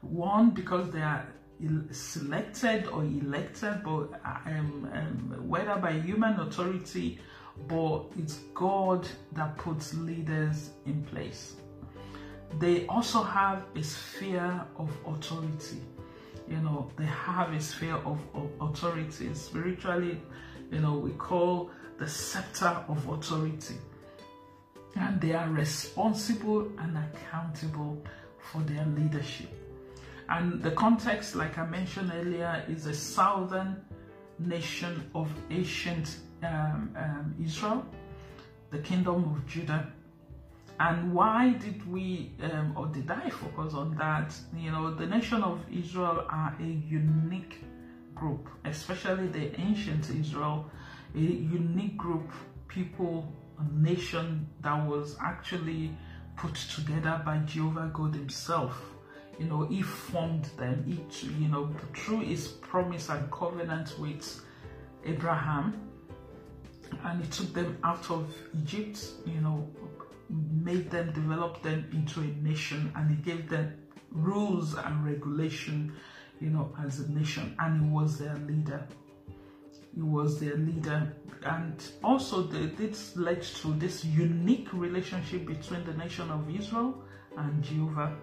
One, 0.02 0.50
because 0.50 0.90
they 0.90 1.02
are 1.02 1.26
selected 1.90 2.86
or 2.86 3.04
elected, 3.04 3.82
but 3.84 4.20
um, 4.46 4.88
um, 4.92 5.48
whether 5.48 5.76
by 5.76 5.92
human 5.92 6.38
authority, 6.40 7.18
but 7.68 8.04
it's 8.18 8.38
God 8.54 9.06
that 9.32 9.56
puts 9.58 9.94
leaders 9.94 10.70
in 10.86 11.02
place. 11.04 11.56
They 12.58 12.86
also 12.86 13.22
have 13.22 13.64
a 13.76 13.82
sphere 13.82 14.64
of 14.76 14.90
authority. 15.06 15.82
you 16.48 16.56
know, 16.58 16.90
they 16.96 17.06
have 17.06 17.52
a 17.52 17.60
sphere 17.60 17.94
of, 17.94 18.18
of 18.34 18.50
authority. 18.60 19.32
Spiritually, 19.34 20.20
you 20.72 20.80
know, 20.80 20.94
we 20.94 21.12
call 21.12 21.70
the 21.98 22.08
scepter 22.08 22.76
of 22.88 23.08
authority. 23.08 23.76
And 24.96 25.20
they 25.20 25.32
are 25.32 25.48
responsible 25.48 26.68
and 26.78 26.98
accountable 26.98 28.02
for 28.38 28.60
their 28.62 28.84
leadership. 28.86 29.59
And 30.30 30.62
the 30.62 30.70
context, 30.70 31.34
like 31.34 31.58
I 31.58 31.66
mentioned 31.66 32.12
earlier, 32.14 32.64
is 32.68 32.86
a 32.86 32.94
southern 32.94 33.84
nation 34.38 35.10
of 35.14 35.28
ancient 35.50 36.18
um, 36.44 36.94
um, 36.96 37.34
Israel, 37.44 37.84
the 38.70 38.78
kingdom 38.78 39.24
of 39.24 39.46
Judah. 39.46 39.92
And 40.78 41.12
why 41.12 41.50
did 41.54 41.86
we, 41.90 42.32
um, 42.42 42.74
or 42.76 42.86
did 42.86 43.10
I 43.10 43.28
focus 43.28 43.74
on 43.74 43.96
that? 43.96 44.32
You 44.56 44.70
know, 44.70 44.94
the 44.94 45.04
nation 45.04 45.42
of 45.42 45.60
Israel 45.70 46.24
are 46.30 46.56
a 46.58 46.64
unique 46.64 47.62
group, 48.14 48.48
especially 48.64 49.26
the 49.26 49.60
ancient 49.60 50.08
Israel, 50.10 50.70
a 51.14 51.18
unique 51.18 51.96
group, 51.96 52.30
people, 52.68 53.30
nation 53.72 54.48
that 54.62 54.86
was 54.86 55.16
actually 55.20 55.94
put 56.36 56.54
together 56.54 57.20
by 57.26 57.38
Jehovah 57.38 57.90
God 57.92 58.14
Himself. 58.14 58.80
You 59.40 59.46
know, 59.46 59.62
He 59.62 59.80
formed 59.80 60.44
them, 60.58 60.84
He, 60.86 61.00
you 61.42 61.48
know, 61.48 61.74
through 61.94 62.20
His 62.20 62.46
promise 62.46 63.08
and 63.08 63.30
covenant 63.32 63.98
with 63.98 64.44
Abraham, 65.06 65.80
and 67.04 67.24
He 67.24 67.30
took 67.30 67.54
them 67.54 67.78
out 67.82 68.10
of 68.10 68.32
Egypt, 68.62 69.02
you 69.24 69.40
know, 69.40 69.66
made 70.28 70.90
them, 70.90 71.12
develop 71.12 71.62
them 71.62 71.86
into 71.92 72.20
a 72.20 72.26
nation, 72.46 72.92
and 72.94 73.10
He 73.10 73.16
gave 73.16 73.48
them 73.48 73.72
rules 74.12 74.74
and 74.74 75.06
regulation, 75.06 75.94
you 76.38 76.50
know, 76.50 76.70
as 76.84 77.00
a 77.00 77.10
nation, 77.10 77.56
and 77.58 77.82
He 77.82 77.88
was 77.88 78.18
their 78.18 78.36
leader. 78.36 78.86
He 79.94 80.02
was 80.02 80.38
their 80.38 80.56
leader, 80.56 81.16
and 81.44 81.82
also 82.04 82.42
the, 82.42 82.66
this 82.76 83.16
led 83.16 83.42
to 83.42 83.72
this 83.72 84.04
unique 84.04 84.68
relationship 84.74 85.46
between 85.46 85.84
the 85.84 85.94
nation 85.94 86.30
of 86.30 86.48
Israel 86.54 87.02
and 87.38 87.62
Jehovah. 87.64 88.14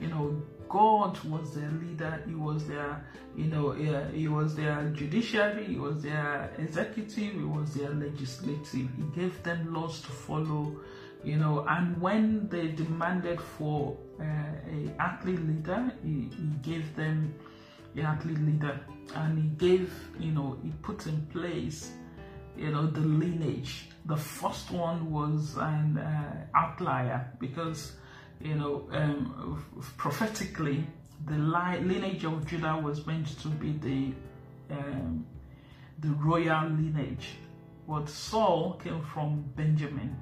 You 0.00 0.08
know, 0.08 0.42
God 0.68 1.18
was 1.24 1.54
their 1.54 1.70
leader. 1.70 2.22
He 2.26 2.34
was 2.34 2.66
their, 2.66 3.04
you 3.36 3.46
know, 3.46 3.72
he 3.72 4.28
was 4.28 4.54
their 4.54 4.90
judiciary. 4.94 5.64
He 5.64 5.76
was 5.76 6.02
their 6.02 6.50
executive. 6.58 7.34
He 7.34 7.44
was 7.44 7.74
their 7.74 7.90
legislative. 7.90 8.88
He 8.96 9.04
gave 9.14 9.42
them 9.42 9.72
laws 9.72 10.00
to 10.02 10.08
follow 10.08 10.76
you 11.24 11.36
know 11.36 11.64
and 11.68 12.00
when 12.00 12.48
they 12.48 12.68
demanded 12.68 13.40
for 13.40 13.96
uh, 14.20 14.24
a 14.24 15.02
athlete 15.02 15.40
leader 15.46 15.92
he, 16.02 16.30
he 16.36 16.48
gave 16.62 16.94
them 16.94 17.34
the 17.94 18.02
athlete 18.02 18.38
leader 18.38 18.78
and 19.16 19.38
he 19.38 19.48
gave 19.66 19.92
you 20.18 20.30
know 20.30 20.56
he 20.62 20.70
put 20.82 21.06
in 21.06 21.20
place 21.26 21.92
you 22.56 22.70
know 22.70 22.86
the 22.86 23.00
lineage 23.00 23.88
the 24.06 24.16
first 24.16 24.70
one 24.70 25.10
was 25.10 25.56
an 25.56 25.98
uh, 25.98 26.46
outlier 26.54 27.30
because 27.40 27.92
you 28.40 28.54
know 28.54 28.88
um, 28.92 29.64
prophetically 29.96 30.84
the 31.26 31.36
lineage 31.36 32.24
of 32.24 32.46
judah 32.46 32.80
was 32.82 33.06
meant 33.06 33.38
to 33.40 33.48
be 33.48 33.72
the 33.72 34.74
um, 34.74 35.26
the 36.00 36.08
royal 36.08 36.68
lineage 36.68 37.36
but 37.88 38.08
saul 38.08 38.74
came 38.82 39.02
from 39.02 39.42
benjamin 39.56 40.16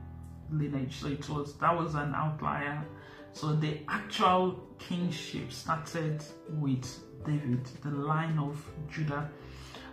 lineage. 0.51 0.97
So 0.97 1.09
it 1.09 1.29
was 1.29 1.55
that 1.59 1.77
was 1.77 1.95
an 1.95 2.15
outlier. 2.15 2.85
So 3.33 3.55
the 3.55 3.81
actual 3.89 4.63
kingship 4.79 5.53
started 5.53 6.25
with 6.49 7.01
David, 7.25 7.65
the 7.83 7.91
line 7.91 8.39
of 8.39 8.65
Judah. 8.91 9.31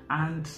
And 0.10 0.50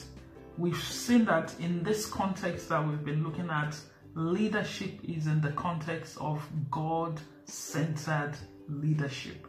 we've 0.57 0.77
seen 0.84 1.25
that 1.25 1.53
in 1.60 1.84
this 1.84 2.05
context 2.05 2.69
that 2.69 2.88
we've 2.88 3.03
been 3.03 3.24
looking 3.24 3.50
at, 3.50 3.75
leadership 4.13 5.00
is 5.03 5.27
in 5.27 5.41
the 5.41 5.51
context 5.51 6.17
of 6.19 6.48
God 6.70 7.20
centered 7.46 8.34
leadership. 8.68 9.48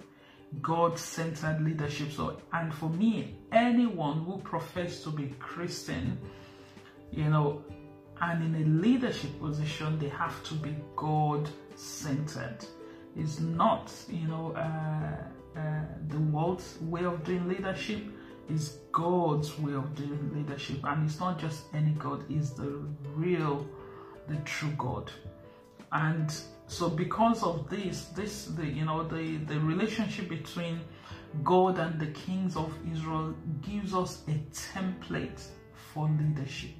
God 0.62 0.98
centered 0.98 1.60
leadership. 1.62 2.12
So, 2.12 2.40
and 2.52 2.72
for 2.72 2.88
me, 2.88 3.36
anyone 3.52 4.24
who 4.24 4.38
professes 4.38 5.02
to 5.04 5.10
be 5.10 5.34
Christian, 5.38 6.18
you 7.10 7.28
know, 7.28 7.62
and 8.20 8.42
in 8.42 8.62
a 8.62 8.66
leadership 8.80 9.38
position, 9.40 9.98
they 9.98 10.08
have 10.08 10.42
to 10.44 10.54
be 10.54 10.74
God 10.94 11.48
centered. 11.74 12.58
It's 13.16 13.40
not, 13.40 13.92
you 14.08 14.28
know, 14.28 14.52
uh, 14.52 15.58
uh, 15.58 15.80
the 16.08 16.18
world's 16.18 16.78
way 16.82 17.04
of 17.04 17.24
doing 17.24 17.48
leadership. 17.48 18.02
It's 18.48 18.76
God's 18.92 19.58
way 19.58 19.74
of 19.74 19.94
doing 19.94 20.30
leadership, 20.34 20.78
and 20.84 21.04
it's 21.08 21.18
not 21.18 21.38
just 21.38 21.64
any 21.74 21.92
God. 21.92 22.24
It's 22.30 22.50
the 22.50 22.80
real, 23.14 23.66
the 24.28 24.36
true 24.44 24.72
God. 24.78 25.10
And 25.92 26.32
so, 26.68 26.88
because 26.88 27.42
of 27.42 27.70
this, 27.70 28.06
this 28.16 28.46
the 28.46 28.66
you 28.66 28.84
know 28.84 29.06
the 29.06 29.36
the 29.38 29.58
relationship 29.60 30.28
between 30.28 30.80
God 31.44 31.78
and 31.78 32.00
the 32.00 32.08
kings 32.08 32.56
of 32.56 32.72
Israel 32.92 33.34
gives 33.62 33.94
us 33.94 34.22
a 34.28 34.32
template 34.52 35.40
for 35.72 36.08
leadership 36.08 36.70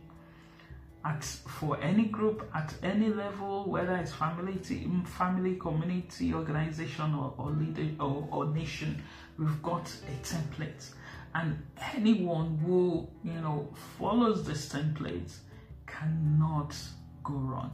at 1.06 1.22
for 1.24 1.80
any 1.80 2.06
group 2.06 2.48
at 2.54 2.74
any 2.82 3.08
level, 3.08 3.64
whether 3.70 3.94
it's 3.96 4.12
family, 4.12 4.56
team, 4.56 5.04
family, 5.04 5.54
community, 5.56 6.34
organization, 6.34 7.14
or, 7.14 7.32
or 7.38 7.50
leader 7.50 7.88
or, 8.02 8.26
or 8.30 8.46
nation, 8.46 9.02
we've 9.38 9.62
got 9.62 9.88
a 10.08 10.26
template. 10.26 10.90
And 11.34 11.62
anyone 11.94 12.58
who 12.64 13.08
you 13.22 13.40
know 13.40 13.68
follows 13.98 14.44
this 14.44 14.68
template 14.68 15.32
cannot 15.86 16.74
go 17.22 17.34
wrong, 17.34 17.72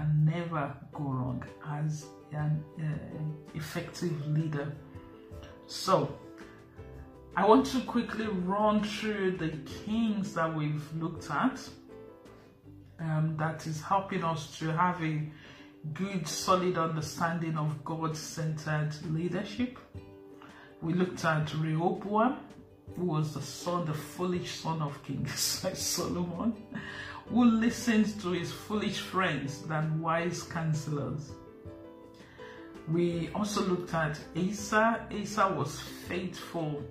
can 0.00 0.24
never 0.24 0.74
go 0.92 1.04
wrong 1.04 1.44
as 1.68 2.06
an 2.32 2.62
uh, 2.78 3.54
effective 3.54 4.26
leader. 4.28 4.72
So 5.66 6.16
I 7.36 7.46
want 7.46 7.66
to 7.66 7.80
quickly 7.80 8.26
run 8.26 8.82
through 8.82 9.32
the 9.32 9.50
kings 9.84 10.34
that 10.34 10.54
we've 10.54 10.84
looked 10.94 11.30
at 11.30 11.60
um, 12.98 13.36
that 13.38 13.66
is 13.66 13.82
helping 13.82 14.24
us 14.24 14.58
to 14.58 14.72
have 14.72 15.02
a 15.02 15.22
good, 15.92 16.26
solid 16.26 16.78
understanding 16.78 17.56
of 17.56 17.84
God 17.84 18.16
centered 18.16 18.92
leadership. 19.10 19.78
We 20.82 20.94
looked 20.94 21.24
at 21.24 21.54
Rehoboam, 21.54 22.38
who 22.96 23.04
was 23.04 23.34
the 23.34 23.42
son, 23.42 23.84
the 23.86 23.94
foolish 23.94 24.60
son 24.60 24.80
of 24.80 25.02
King 25.04 25.26
Solomon, 25.34 26.54
who 27.30 27.44
listened 27.44 28.20
to 28.20 28.32
his 28.32 28.52
foolish 28.52 28.98
friends 28.98 29.62
than 29.62 30.00
wise 30.00 30.42
counselors. 30.42 31.32
We 32.88 33.30
also 33.34 33.62
looked 33.62 33.94
at 33.94 34.18
Asa. 34.36 35.06
Asa 35.10 35.54
was 35.56 35.80
faithful 35.80 36.82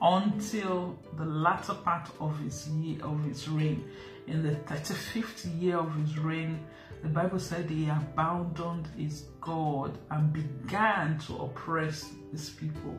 until 0.00 0.98
the 1.16 1.24
latter 1.24 1.74
part 1.74 2.10
of 2.20 2.38
his 2.40 2.68
year 2.68 3.04
of 3.04 3.24
his 3.24 3.48
reign 3.48 3.84
in 4.28 4.42
the 4.42 4.50
35th 4.72 5.60
year 5.60 5.78
of 5.78 5.94
his 5.96 6.18
reign, 6.18 6.60
the 7.02 7.08
Bible 7.08 7.38
said 7.38 7.70
he 7.70 7.88
abandoned 7.88 8.88
his 8.96 9.24
God 9.40 9.96
and 10.10 10.32
began 10.32 11.18
to 11.20 11.36
oppress 11.36 12.10
his 12.30 12.50
people. 12.50 12.98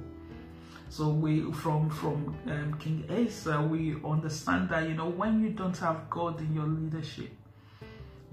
So 0.90 1.10
we, 1.10 1.52
from 1.52 1.90
from 1.90 2.36
um, 2.48 2.74
King 2.80 3.06
Asa, 3.10 3.62
we 3.62 3.96
understand 4.04 4.70
that 4.70 4.88
you 4.90 4.96
know 4.96 5.10
when 5.10 5.42
you 5.42 5.52
don't 5.52 5.78
have 5.78 6.10
God 6.10 6.40
in 6.42 6.54
your 6.54 6.68
leadership, 6.68 7.32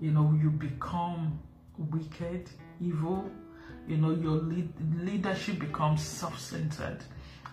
you 0.00 0.10
know 0.10 0.36
you 0.40 0.50
become 0.50 1.38
wicked, 1.76 2.50
evil. 2.80 3.30
You 3.86 3.98
know 3.98 4.10
your 4.10 4.38
lead, 4.38 4.72
leadership 5.00 5.60
becomes 5.60 6.02
self-centered, 6.02 7.04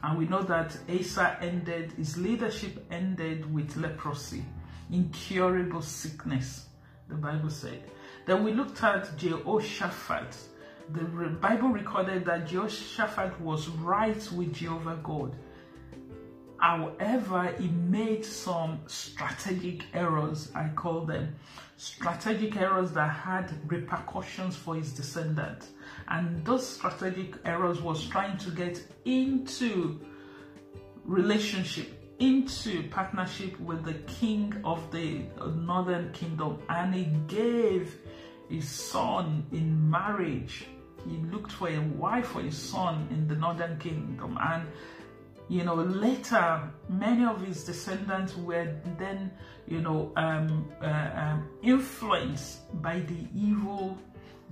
and 0.02 0.18
we 0.18 0.26
know 0.26 0.42
that 0.42 0.76
Asa 0.90 1.38
ended 1.42 1.92
his 1.92 2.18
leadership 2.18 2.86
ended 2.90 3.54
with 3.54 3.76
leprosy 3.76 4.44
incurable 4.92 5.82
sickness, 5.82 6.68
the 7.10 7.16
Bible 7.16 7.50
said. 7.50 7.84
Then 8.26 8.44
we 8.44 8.54
looked 8.54 8.82
at 8.84 9.18
Jehoshaphat. 9.18 10.36
The 10.94 11.06
Bible 11.42 11.70
recorded 11.70 12.24
that 12.26 12.48
Jehoshaphat 12.48 13.42
was 13.42 13.68
right 13.68 14.32
with 14.32 14.54
Jehovah 14.54 15.00
God. 15.02 15.36
However, 16.60 17.54
he 17.60 17.68
made 17.68 18.24
some 18.24 18.80
strategic 18.86 19.86
errors, 19.96 20.52
I 20.54 20.70
call 20.70 21.02
them. 21.06 21.36
Strategic 21.78 22.56
errors 22.58 22.92
that 22.92 23.10
had 23.10 23.52
repercussions 23.70 24.56
for 24.56 24.76
his 24.76 24.94
descendants. 24.94 25.72
And 26.08 26.46
those 26.46 26.68
strategic 26.68 27.36
errors 27.44 27.82
was 27.82 28.06
trying 28.06 28.38
to 28.38 28.52
get 28.52 28.82
into 29.04 30.00
relationship 31.06 32.00
into 32.20 32.88
partnership 32.90 33.60
with 33.60 33.84
the 33.84 33.96
king 34.20 34.54
of 34.64 34.80
the 34.92 35.24
uh, 35.42 35.48
northern 35.48 36.12
kingdom 36.14 36.62
and 36.70 36.94
he 36.94 37.06
gave 37.28 37.98
his 38.48 38.70
son 38.70 39.46
in 39.52 39.90
marriage. 39.90 40.68
He 41.08 41.18
looked 41.32 41.52
for 41.52 41.70
a 41.70 41.80
wife 41.80 42.28
for 42.28 42.42
his 42.42 42.58
son 42.58 43.08
in 43.12 43.28
the 43.28 43.36
northern 43.36 43.78
kingdom 43.80 44.38
and 44.42 44.68
you 45.50 45.64
know, 45.64 45.76
later 45.76 46.72
many 46.90 47.26
of 47.26 47.46
his 47.46 47.66
descendants 47.66 48.36
were 48.38 48.74
then, 48.98 49.30
you 49.68 49.82
know, 49.82 50.12
um, 50.16 50.72
uh, 50.82 50.86
um, 50.86 51.50
influenced 51.62 52.82
by 52.82 53.02
the 53.02 53.28
evil 53.36 53.98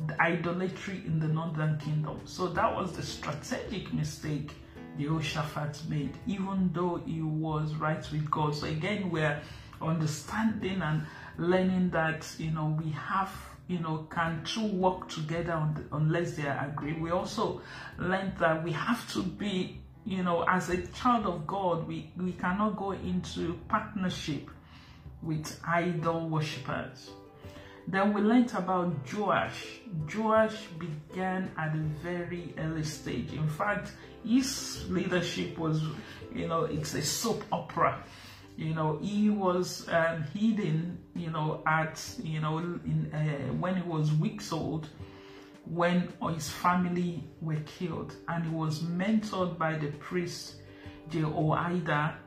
the 0.07 0.21
idolatry 0.21 1.01
in 1.05 1.19
the 1.19 1.27
northern 1.27 1.77
kingdom. 1.77 2.19
So 2.25 2.47
that 2.47 2.75
was 2.75 2.93
the 2.93 3.03
strategic 3.03 3.93
mistake 3.93 4.51
Jehoshaphat 4.97 5.81
made, 5.89 6.17
even 6.27 6.69
though 6.73 7.01
he 7.05 7.21
was 7.21 7.75
right 7.75 8.05
with 8.11 8.29
God. 8.29 8.55
So 8.55 8.67
again, 8.67 9.09
we're 9.09 9.41
understanding 9.81 10.81
and 10.81 11.05
learning 11.37 11.89
that 11.91 12.27
you 12.37 12.51
know 12.51 12.77
we 12.81 12.91
have 12.91 13.31
you 13.71 13.79
know 13.79 14.07
can 14.09 14.43
two 14.43 14.67
work 14.67 15.09
together 15.09 15.67
the, 15.75 15.95
unless 15.95 16.35
they 16.35 16.47
agree. 16.47 16.93
We 16.93 17.11
also 17.11 17.61
learned 17.97 18.33
that 18.39 18.63
we 18.63 18.71
have 18.71 19.11
to 19.13 19.23
be 19.23 19.79
you 20.05 20.23
know 20.23 20.43
as 20.47 20.69
a 20.69 20.85
child 20.87 21.25
of 21.25 21.47
God, 21.47 21.87
we 21.87 22.11
we 22.17 22.33
cannot 22.33 22.75
go 22.77 22.91
into 22.91 23.59
partnership 23.67 24.49
with 25.21 25.59
idol 25.65 26.29
worshippers 26.29 27.11
then 27.87 28.13
we 28.13 28.21
learned 28.21 28.53
about 28.53 28.95
Joash. 29.11 29.81
Joash 30.13 30.67
began 30.79 31.51
at 31.57 31.75
a 31.75 31.79
very 32.01 32.53
early 32.57 32.83
stage. 32.83 33.33
In 33.33 33.47
fact, 33.49 33.91
his 34.25 34.85
leadership 34.89 35.57
was, 35.57 35.81
you 36.33 36.47
know, 36.47 36.65
it's 36.65 36.93
a 36.93 37.01
soap 37.01 37.43
opera. 37.51 38.03
You 38.61 38.75
know, 38.75 38.99
he 39.01 39.31
was 39.31 39.87
um, 39.89 40.21
hidden, 40.35 40.99
you 41.15 41.31
know, 41.31 41.63
at, 41.65 41.99
you 42.21 42.39
know, 42.39 42.59
in, 42.59 43.11
uh, 43.11 43.51
when 43.53 43.75
he 43.75 43.81
was 43.81 44.13
weeks 44.13 44.53
old, 44.53 44.87
when 45.65 46.13
his 46.31 46.47
family 46.47 47.23
were 47.41 47.59
killed. 47.65 48.13
And 48.27 48.45
he 48.45 48.51
was 48.51 48.81
mentored 48.83 49.57
by 49.57 49.79
the 49.79 49.87
priest 49.93 50.57
Jehoiada 51.09 52.17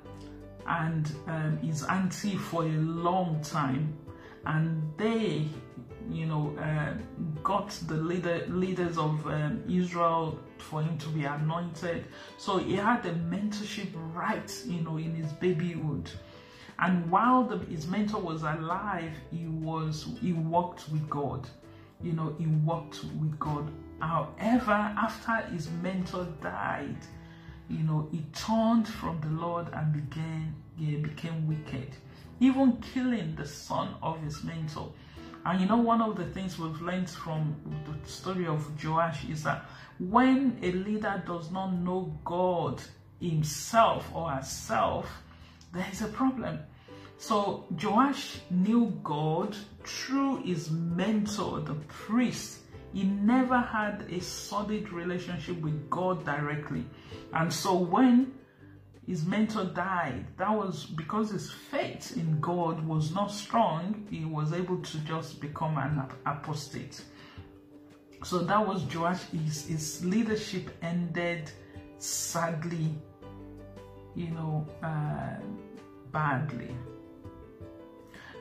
and 0.66 1.08
um, 1.28 1.58
his 1.58 1.84
auntie 1.84 2.36
for 2.36 2.64
a 2.64 2.78
long 2.78 3.40
time. 3.42 3.96
And 4.44 4.92
they 4.98 5.48
you 6.10 6.26
know 6.26 6.54
uh, 6.58 6.92
got 7.42 7.70
the 7.86 7.94
leader 7.94 8.44
leaders 8.48 8.98
of 8.98 9.26
um, 9.26 9.62
Israel 9.66 10.38
for 10.58 10.82
him 10.82 10.98
to 10.98 11.08
be 11.08 11.24
anointed. 11.24 12.04
So 12.36 12.58
he 12.58 12.74
had 12.76 13.06
a 13.06 13.12
mentorship 13.14 13.88
right 14.12 14.52
you 14.66 14.82
know 14.82 14.98
in 14.98 15.14
his 15.14 15.32
babyhood 15.32 16.10
and 16.84 17.10
while 17.10 17.44
the, 17.44 17.58
his 17.66 17.86
mentor 17.86 18.20
was 18.20 18.42
alive 18.42 19.12
he 19.30 19.46
was 19.46 20.06
he 20.20 20.32
walked 20.32 20.88
with 20.90 21.08
God 21.08 21.48
you 22.02 22.12
know 22.12 22.34
he 22.38 22.46
walked 22.46 23.04
with 23.20 23.38
God 23.38 23.70
however 24.00 24.72
after 24.72 25.36
his 25.52 25.68
mentor 25.82 26.26
died 26.42 26.98
you 27.68 27.78
know 27.78 28.08
he 28.12 28.24
turned 28.32 28.86
from 28.86 29.20
the 29.20 29.40
Lord 29.44 29.68
and 29.72 29.92
began 29.92 30.54
he 30.76 30.96
became 30.96 31.46
wicked 31.48 31.96
even 32.40 32.76
killing 32.78 33.34
the 33.36 33.46
son 33.46 33.94
of 34.02 34.20
his 34.22 34.42
mentor. 34.44 34.92
And 35.46 35.60
you 35.60 35.66
know, 35.66 35.76
one 35.76 36.00
of 36.00 36.16
the 36.16 36.24
things 36.24 36.58
we've 36.58 36.80
learned 36.80 37.10
from 37.10 37.54
the 37.86 38.08
story 38.08 38.46
of 38.46 38.82
Joash 38.82 39.24
is 39.28 39.42
that 39.44 39.64
when 39.98 40.58
a 40.62 40.72
leader 40.72 41.22
does 41.26 41.50
not 41.50 41.74
know 41.74 42.18
God 42.24 42.82
himself 43.20 44.10
or 44.14 44.30
herself, 44.30 45.08
there 45.72 45.86
is 45.92 46.02
a 46.02 46.08
problem. 46.08 46.60
So 47.26 47.64
Joash 47.82 48.40
knew 48.50 49.00
God 49.02 49.56
through 49.82 50.42
his 50.42 50.70
mentor, 50.70 51.60
the 51.60 51.76
priest. 51.88 52.58
He 52.92 53.04
never 53.04 53.58
had 53.58 54.04
a 54.10 54.20
solid 54.20 54.92
relationship 54.92 55.58
with 55.62 55.88
God 55.88 56.22
directly. 56.26 56.84
And 57.32 57.50
so 57.50 57.78
when 57.78 58.34
his 59.06 59.24
mentor 59.24 59.64
died. 59.64 60.26
That 60.36 60.50
was 60.50 60.84
because 60.84 61.30
his 61.30 61.50
faith 61.50 62.14
in 62.14 62.40
God 62.40 62.86
was 62.86 63.14
not 63.14 63.30
strong. 63.30 64.06
He 64.10 64.26
was 64.26 64.52
able 64.52 64.82
to 64.82 64.98
just 64.98 65.40
become 65.40 65.78
an 65.78 66.02
apostate. 66.26 67.02
So 68.22 68.40
that 68.40 68.66
was 68.66 68.82
Joash. 68.94 69.22
His, 69.30 69.66
his 69.66 70.04
leadership 70.04 70.76
ended 70.82 71.50
sadly, 71.96 72.94
you 74.14 74.28
know, 74.28 74.66
uh, 74.82 75.36
badly. 76.12 76.74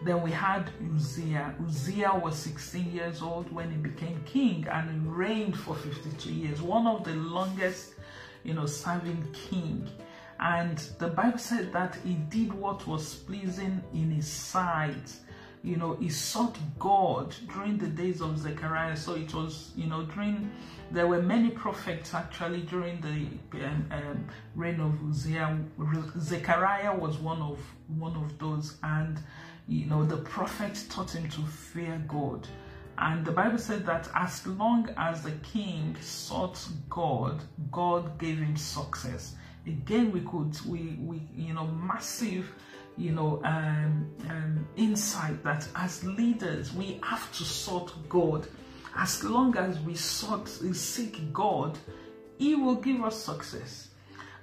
Then 0.03 0.21
we 0.21 0.31
had 0.31 0.69
Uzziah. 0.93 1.55
Uzziah 1.65 2.19
was 2.21 2.35
16 2.37 2.91
years 2.91 3.21
old 3.21 3.49
when 3.53 3.71
he 3.71 3.77
became 3.77 4.21
king 4.25 4.67
and 4.69 4.91
he 4.91 5.07
reigned 5.07 5.57
for 5.57 5.75
52 5.75 6.33
years. 6.33 6.61
One 6.61 6.87
of 6.87 7.05
the 7.05 7.15
longest, 7.15 7.93
you 8.43 8.53
know, 8.53 8.65
serving 8.65 9.25
king. 9.31 9.87
And 10.41 10.77
the 10.99 11.07
Bible 11.07 11.37
said 11.37 11.71
that 11.71 11.97
he 12.03 12.15
did 12.15 12.53
what 12.53 12.85
was 12.85 13.15
pleasing 13.15 13.81
in 13.93 14.11
his 14.11 14.27
sight. 14.27 15.13
You 15.63 15.77
know, 15.77 15.95
he 15.95 16.09
sought 16.09 16.57
God 16.77 17.33
during 17.53 17.77
the 17.77 17.87
days 17.87 18.19
of 18.19 18.37
Zechariah. 18.37 18.97
So 18.97 19.13
it 19.13 19.33
was, 19.33 19.71
you 19.77 19.85
know, 19.85 20.03
during, 20.03 20.51
there 20.91 21.07
were 21.07 21.21
many 21.21 21.49
prophets 21.49 22.13
actually 22.13 22.63
during 22.63 22.99
the 22.99 23.65
um, 23.65 23.85
um, 23.89 24.27
reign 24.53 24.81
of 24.81 25.01
Uzziah. 25.09 25.57
Zechariah 26.19 26.93
was 26.93 27.17
one 27.19 27.41
of, 27.41 27.59
one 27.87 28.17
of 28.17 28.37
those. 28.37 28.75
And, 28.83 29.17
you 29.67 29.85
know, 29.85 30.03
the 30.03 30.17
prophet 30.17 30.83
taught 30.89 31.11
him 31.11 31.29
to 31.29 31.41
fear 31.41 32.03
God. 32.07 32.47
And 32.97 33.25
the 33.25 33.31
Bible 33.31 33.57
said 33.57 33.85
that 33.85 34.07
as 34.13 34.45
long 34.45 34.89
as 34.97 35.23
the 35.23 35.31
king 35.41 35.95
sought 36.01 36.59
God, 36.89 37.41
God 37.71 38.19
gave 38.19 38.39
him 38.39 38.55
success. 38.55 39.35
Again 39.65 40.11
we 40.11 40.19
could 40.21 40.53
we 40.65 40.97
we 40.99 41.21
you 41.35 41.53
know 41.53 41.65
massive 41.67 42.51
you 42.97 43.13
know 43.13 43.41
um, 43.45 44.11
um, 44.29 44.67
insight 44.75 45.41
that 45.43 45.65
as 45.75 46.03
leaders 46.03 46.73
we 46.73 46.99
have 47.01 47.31
to 47.37 47.43
sought 47.43 47.93
god. 48.09 48.45
As 48.95 49.23
long 49.23 49.57
as 49.57 49.79
we 49.79 49.95
sought 49.95 50.47
seek 50.47 51.33
god 51.33 51.79
he 52.37 52.55
will 52.55 52.75
give 52.75 53.03
us 53.03 53.17
success 53.23 53.87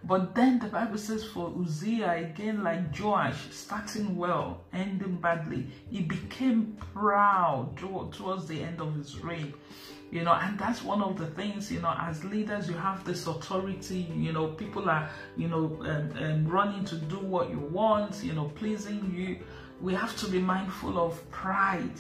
but 0.05 0.35
then 0.35 0.59
the 0.59 0.67
bible 0.67 0.97
says 0.97 1.25
for 1.25 1.53
uzziah 1.61 2.13
again 2.13 2.65
like 2.65 2.99
joash 2.99 3.49
starting 3.51 4.17
well 4.17 4.61
ending 4.73 5.17
badly 5.17 5.67
he 5.91 6.01
became 6.01 6.77
proud 6.95 7.77
towards 7.77 8.47
the 8.47 8.63
end 8.63 8.81
of 8.81 8.95
his 8.95 9.19
reign. 9.19 9.53
You 10.11 10.25
know 10.25 10.33
and 10.33 10.59
that's 10.59 10.83
one 10.83 11.03
of 11.03 11.19
the 11.19 11.27
things 11.27 11.71
you 11.71 11.81
know 11.81 11.95
as 11.97 12.25
leaders 12.25 12.69
you 12.69 12.75
have 12.75 13.05
this 13.05 13.27
authority 13.29 14.09
you 14.17 14.33
know 14.33 14.49
people 14.49 14.91
are 14.91 15.09
you 15.37 15.47
know 15.47 15.79
um, 15.83 16.13
um, 16.19 16.49
running 16.49 16.85
to 16.87 16.97
do 16.97 17.19
what 17.19 17.51
you 17.51 17.59
want 17.59 18.25
you 18.25 18.33
know 18.33 18.47
pleasing 18.57 19.15
you. 19.17 19.39
We 19.81 19.95
have 19.95 20.17
to 20.19 20.29
be 20.29 20.41
mindful 20.41 20.99
of 20.99 21.31
pride. 21.31 21.99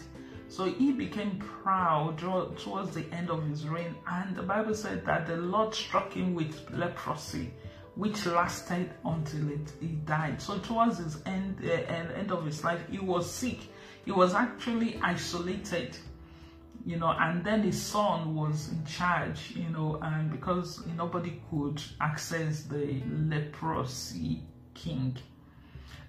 So 0.48 0.64
he 0.64 0.90
became 0.90 1.38
proud 1.38 2.18
towards 2.18 2.90
the 2.90 3.06
end 3.12 3.30
of 3.30 3.46
his 3.48 3.68
reign. 3.68 3.94
And 4.08 4.34
the 4.34 4.42
bible 4.42 4.74
said 4.74 5.06
that 5.06 5.28
the 5.28 5.36
lord 5.36 5.72
struck 5.72 6.12
him 6.12 6.34
with 6.34 6.68
leprosy 6.72 7.52
which 7.96 8.26
lasted 8.26 8.90
until 9.04 9.48
it, 9.50 9.72
he 9.80 9.88
died 10.06 10.40
so 10.40 10.58
towards 10.58 10.98
his 10.98 11.22
end 11.26 11.58
uh, 11.64 11.70
end 11.70 12.30
of 12.30 12.44
his 12.44 12.62
life 12.64 12.80
he 12.90 12.98
was 12.98 13.30
sick 13.30 13.58
he 14.04 14.12
was 14.12 14.34
actually 14.34 14.98
isolated 15.02 15.96
you 16.86 16.96
know, 16.96 17.14
and 17.18 17.44
then 17.44 17.62
his 17.62 17.80
son 17.80 18.34
was 18.34 18.70
in 18.70 18.84
charge, 18.84 19.52
you 19.54 19.68
know, 19.68 19.98
and 20.02 20.30
because 20.30 20.84
nobody 20.96 21.40
could 21.50 21.82
access 22.00 22.62
the 22.62 23.02
leprosy 23.06 24.42
king. 24.74 25.16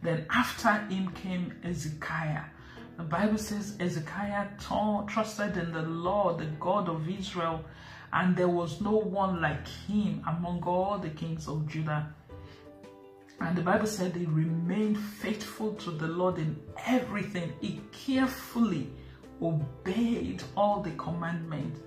Then 0.02 0.26
after 0.30 0.72
him 0.88 1.12
came 1.12 1.54
Ezekiah. 1.64 2.46
The 2.98 3.04
Bible 3.04 3.38
says 3.38 3.76
Ezekiah 3.80 4.48
trusted 5.08 5.58
in 5.58 5.72
the 5.72 5.82
Lord, 5.82 6.40
the 6.40 6.46
God 6.60 6.88
of 6.88 7.10
Israel, 7.10 7.64
and 8.14 8.36
there 8.36 8.50
was 8.50 8.82
no 8.82 8.92
one 8.92 9.42
like 9.42 9.68
him 9.88 10.24
among 10.28 10.64
all 10.64 10.98
the 10.98 11.10
kings 11.10 11.48
of 11.48 11.68
Judah. 11.68 12.14
And 13.40 13.58
the 13.58 13.62
Bible 13.62 13.88
said 13.88 14.16
he 14.16 14.26
remained 14.26 14.98
faithful 14.98 15.74
to 15.76 15.92
the 15.92 16.08
Lord 16.08 16.38
in 16.38 16.60
everything. 16.86 17.54
He 17.60 17.82
carefully 17.92 18.90
obeyed 19.42 20.44
all 20.56 20.82
the 20.82 20.92
commandments 20.92 21.80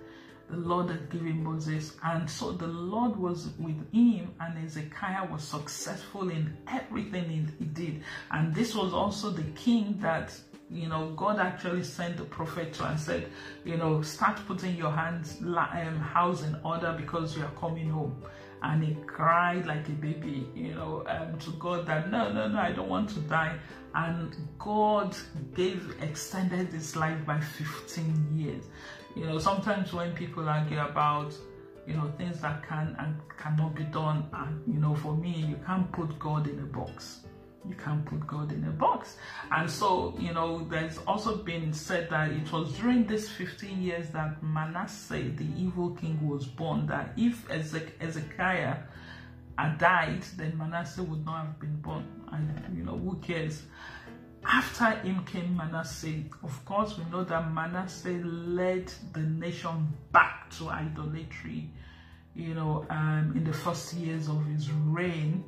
the 0.51 0.57
Lord 0.57 0.91
had 0.91 1.11
given 1.11 1.43
Moses. 1.43 1.97
And 2.03 2.29
so 2.29 2.53
the 2.53 2.67
Lord 2.67 3.17
was 3.17 3.49
with 3.59 3.93
him, 3.93 4.35
and 4.41 4.65
Ezekiah 4.65 5.31
was 5.31 5.43
successful 5.43 6.31
in 6.31 6.57
everything 6.69 7.51
he 7.59 7.65
did. 7.65 8.03
And 8.31 8.55
this 8.55 8.75
was 8.75 8.93
also 8.93 9.31
the 9.31 9.51
king 9.53 9.97
that 10.01 10.39
you 10.75 10.89
know, 10.89 11.11
God 11.17 11.39
actually 11.39 11.85
sent 11.85 12.17
the 12.17 12.25
prophet 12.25 12.73
to 12.75 12.87
and 12.87 12.99
said, 12.99 13.29
you 13.65 13.77
know, 13.77 14.03
start 14.03 14.41
putting 14.47 14.77
your 14.77 14.91
hands, 14.91 15.39
um, 15.41 16.01
house 16.01 16.43
in 16.43 16.57
order 16.65 16.95
because 16.99 17.37
you 17.37 17.45
are 17.45 17.53
coming 17.53 17.89
home. 17.89 18.23
And 18.63 18.83
he 18.83 18.95
cried 19.07 19.67
like 19.67 19.87
a 19.89 19.93
baby, 19.93 20.49
you 20.55 20.75
know, 20.75 21.05
um, 21.07 21.39
to 21.39 21.51
God 21.53 21.87
that, 21.87 22.11
no, 22.11 22.33
no, 22.33 22.49
no, 22.49 22.59
I 22.59 22.73
don't 22.73 22.89
want 22.89 23.11
to 23.11 23.21
die 23.21 23.57
and 23.95 24.35
God 24.59 25.17
gave 25.55 25.95
extended 26.03 26.69
his 26.69 26.97
life 26.97 27.25
by 27.25 27.41
15 27.41 28.33
years. 28.35 28.65
You 29.15 29.27
know, 29.27 29.39
sometimes 29.39 29.93
when 29.93 30.13
people 30.15 30.49
argue 30.49 30.81
about 30.81 31.35
you 31.87 31.95
know, 31.95 32.11
things 32.17 32.41
that 32.41 32.67
can 32.67 32.97
and 32.99 33.17
cannot 33.37 33.75
be 33.75 33.85
done. 33.85 34.27
And, 34.33 34.63
you 34.67 34.81
know, 34.81 34.95
for 34.95 35.15
me, 35.15 35.45
you 35.49 35.59
can't 35.67 35.91
put 35.93 36.19
God 36.19 36.49
in 36.49 36.59
a 36.59 36.63
box. 36.63 37.21
You 37.69 37.75
can't 37.77 38.05
put 38.05 38.27
God 38.27 38.53
in 38.53 38.65
a 38.65 38.71
box. 38.71 39.17
And 39.51 39.71
so, 39.71 40.15
you 40.19 40.33
know, 40.35 40.67
there's 40.69 40.99
also 41.07 41.37
been 41.37 41.73
said 41.73 42.11
that 42.11 42.31
it 42.31 42.53
was 42.53 42.73
during 42.75 43.07
these 43.07 43.29
15 43.29 43.81
years 43.81 44.11
that 44.11 44.43
Manasseh, 44.43 45.31
the 45.37 45.47
evil 45.57 45.91
king, 45.91 46.19
was 46.29 46.47
born. 46.47 46.87
That 46.87 47.13
if 47.17 47.51
Ezekiah 47.51 48.77
had 49.57 49.79
died, 49.79 50.23
then 50.37 50.59
Manasseh 50.59 51.03
would 51.03 51.25
not 51.25 51.47
have 51.47 51.61
been 51.61 51.77
born. 51.81 52.05
And, 52.33 52.77
you 52.77 52.85
know, 52.85 52.99
who 52.99 53.17
cares? 53.17 53.63
After 54.45 54.91
him 55.01 55.25
came 55.25 55.57
Manasseh. 55.57 56.25
Of 56.43 56.65
course, 56.65 56.99
we 56.99 57.05
know 57.11 57.25
that 57.25 57.51
Manasseh 57.53 58.21
led 58.25 58.93
the 59.13 59.21
nation 59.21 59.89
back 60.13 60.51
to 60.59 60.69
idolatry, 60.69 61.71
you 62.35 62.55
know, 62.55 62.85
um, 62.91 63.33
in 63.35 63.45
the 63.45 63.53
first 63.53 63.95
years 63.95 64.29
of 64.29 64.45
his 64.47 64.71
reign. 64.71 65.45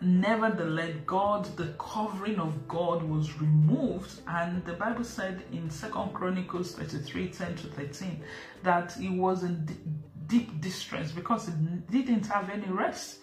Nevertheless, 0.00 0.94
God, 1.06 1.44
the 1.56 1.74
covering 1.78 2.38
of 2.38 2.68
God 2.68 3.02
was 3.02 3.40
removed, 3.40 4.20
and 4.28 4.64
the 4.64 4.74
Bible 4.74 5.02
said 5.02 5.42
in 5.50 5.68
Second 5.70 6.14
Chronicles 6.14 6.72
33 6.72 7.28
10 7.30 7.56
to 7.56 7.66
13 7.66 8.22
that 8.62 8.92
he 8.92 9.08
was 9.08 9.42
in 9.42 9.66
deep 10.28 10.60
distress 10.60 11.10
because 11.10 11.50
he 11.90 12.02
didn't 12.02 12.26
have 12.26 12.48
any 12.48 12.68
rest. 12.68 13.18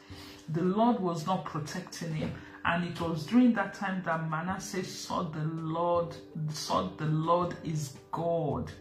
The 0.49 0.63
Lord 0.63 0.99
was 0.99 1.25
not 1.25 1.45
protecting 1.45 2.13
him. 2.13 2.33
And 2.65 2.83
it 2.83 2.99
was 2.99 3.25
during 3.27 3.53
that 3.53 3.75
time 3.75 4.01
that 4.05 4.29
Manasseh 4.29 4.83
saw 4.83 5.21
the 5.23 5.43
Lord, 5.43 6.15
saw 6.49 6.89
the 6.97 7.05
Lord 7.05 7.55
is 7.63 7.95
God, 8.11 8.71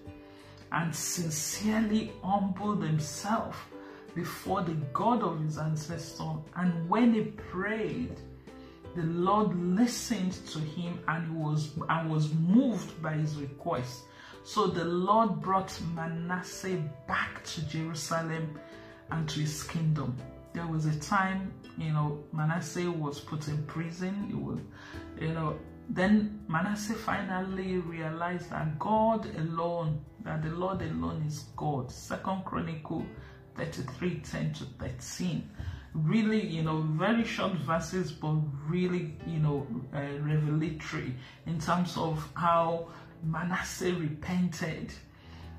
and 0.72 0.94
sincerely 0.94 2.12
humbled 2.22 2.82
himself 2.82 3.68
before 4.14 4.62
the 4.62 4.74
God 4.92 5.22
of 5.22 5.40
his 5.40 5.58
ancestor. 5.58 6.32
And 6.56 6.88
when 6.88 7.14
he 7.14 7.22
prayed, 7.22 8.20
the 8.94 9.02
Lord 9.02 9.54
listened 9.76 10.32
to 10.48 10.58
him 10.60 11.00
and 11.08 11.42
was 11.42 11.70
and 11.88 12.10
was 12.10 12.32
moved 12.34 13.02
by 13.02 13.14
his 13.14 13.36
request. 13.36 14.04
So 14.44 14.66
the 14.66 14.84
Lord 14.84 15.40
brought 15.40 15.76
Manasseh 15.94 16.82
back 17.08 17.42
to 17.44 17.66
Jerusalem 17.66 18.58
and 19.10 19.28
to 19.28 19.40
his 19.40 19.62
kingdom 19.64 20.16
there 20.54 20.66
was 20.66 20.86
a 20.86 20.98
time, 21.00 21.52
you 21.76 21.92
know, 21.92 22.22
Manasseh 22.32 22.90
was 22.90 23.20
put 23.20 23.48
in 23.48 23.62
prison. 23.64 24.28
It 24.30 24.36
was, 24.36 24.60
you 25.20 25.34
know, 25.34 25.58
then 25.90 26.40
Manasseh 26.48 26.94
finally 26.94 27.78
realized 27.78 28.50
that 28.50 28.78
God 28.78 29.28
alone, 29.36 30.00
that 30.24 30.42
the 30.42 30.50
Lord 30.50 30.80
alone 30.80 31.24
is 31.26 31.46
God. 31.56 31.90
Second 31.90 32.44
Chronicle 32.44 33.04
33, 33.56 34.20
10 34.20 34.52
to 34.54 34.64
13. 34.78 35.48
Really, 35.94 36.44
you 36.44 36.62
know, 36.62 36.80
very 36.80 37.24
short 37.24 37.52
verses, 37.52 38.10
but 38.10 38.34
really, 38.66 39.14
you 39.26 39.38
know, 39.38 39.66
uh, 39.94 40.00
revelatory 40.20 41.14
in 41.46 41.60
terms 41.60 41.96
of 41.96 42.28
how 42.34 42.88
Manasseh 43.22 43.94
repented 43.94 44.92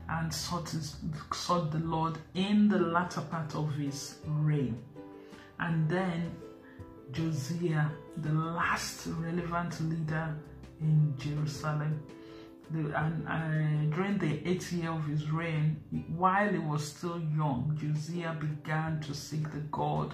and 0.10 0.32
sought, 0.34 0.70
his, 0.70 0.98
sought 1.34 1.72
the 1.72 1.80
Lord 1.80 2.18
in 2.34 2.68
the 2.68 2.80
latter 2.80 3.22
part 3.22 3.56
of 3.56 3.74
his 3.76 4.18
reign. 4.26 4.78
And 5.60 5.90
then 5.90 6.36
Josiah, 7.12 7.88
the 8.18 8.34
last 8.34 9.08
relevant 9.08 9.80
leader 9.90 10.36
in 10.82 11.14
Jerusalem, 11.18 12.04
the, 12.72 12.80
and 12.98 13.28
uh, 13.28 13.96
during 13.96 14.18
the 14.18 14.48
eighth 14.48 14.72
year 14.74 14.92
of 14.92 15.06
his 15.06 15.30
reign, 15.30 15.82
while 16.16 16.52
he 16.52 16.58
was 16.58 16.86
still 16.86 17.20
young, 17.36 17.78
Josiah 17.80 18.34
began 18.34 19.00
to 19.02 19.14
seek 19.14 19.52
the 19.54 19.62
God 19.72 20.14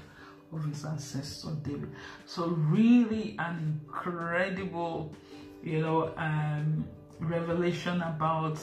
of 0.54 0.66
his 0.66 0.84
ancestor 0.86 1.52
David. 1.64 1.94
So 2.26 2.48
really 2.48 3.36
an 3.40 3.80
incredible, 3.86 5.14
you 5.64 5.82
know, 5.82 6.14
um, 6.18 6.86
revelation 7.20 8.02
about 8.02 8.60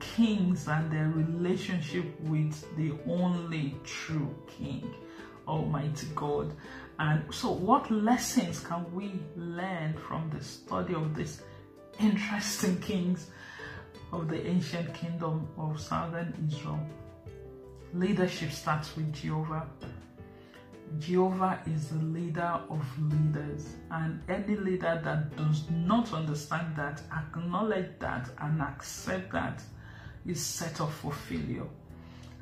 kings 0.00 0.68
and 0.68 0.90
their 0.90 1.08
relationship 1.08 2.04
with 2.20 2.64
the 2.76 2.92
only 3.08 3.74
true 3.84 4.34
king, 4.46 4.94
Almighty 5.48 6.08
God. 6.14 6.52
And 6.98 7.22
so, 7.34 7.50
what 7.50 7.90
lessons 7.90 8.60
can 8.60 8.84
we 8.94 9.12
learn 9.36 9.94
from 10.06 10.30
the 10.30 10.42
study 10.44 10.94
of 10.94 11.14
these 11.14 11.42
interesting 12.00 12.80
kings 12.80 13.30
of 14.12 14.28
the 14.28 14.46
ancient 14.46 14.92
kingdom 14.94 15.48
of 15.58 15.80
southern 15.80 16.34
Israel? 16.48 16.80
Leadership 17.92 18.50
starts 18.50 18.96
with 18.96 19.12
Jehovah. 19.12 19.68
Jehovah 20.98 21.60
is 21.66 21.88
the 21.88 21.98
leader 22.04 22.60
of 22.70 22.84
leaders, 23.00 23.76
and 23.90 24.20
any 24.28 24.56
leader 24.56 25.00
that 25.02 25.36
does 25.36 25.64
not 25.70 26.12
understand 26.12 26.76
that, 26.76 27.02
acknowledge 27.12 27.90
that, 27.98 28.28
and 28.38 28.60
accept 28.60 29.32
that 29.32 29.62
is 30.26 30.40
set 30.40 30.80
up 30.80 30.90
for 30.92 31.12
failure. 31.12 31.66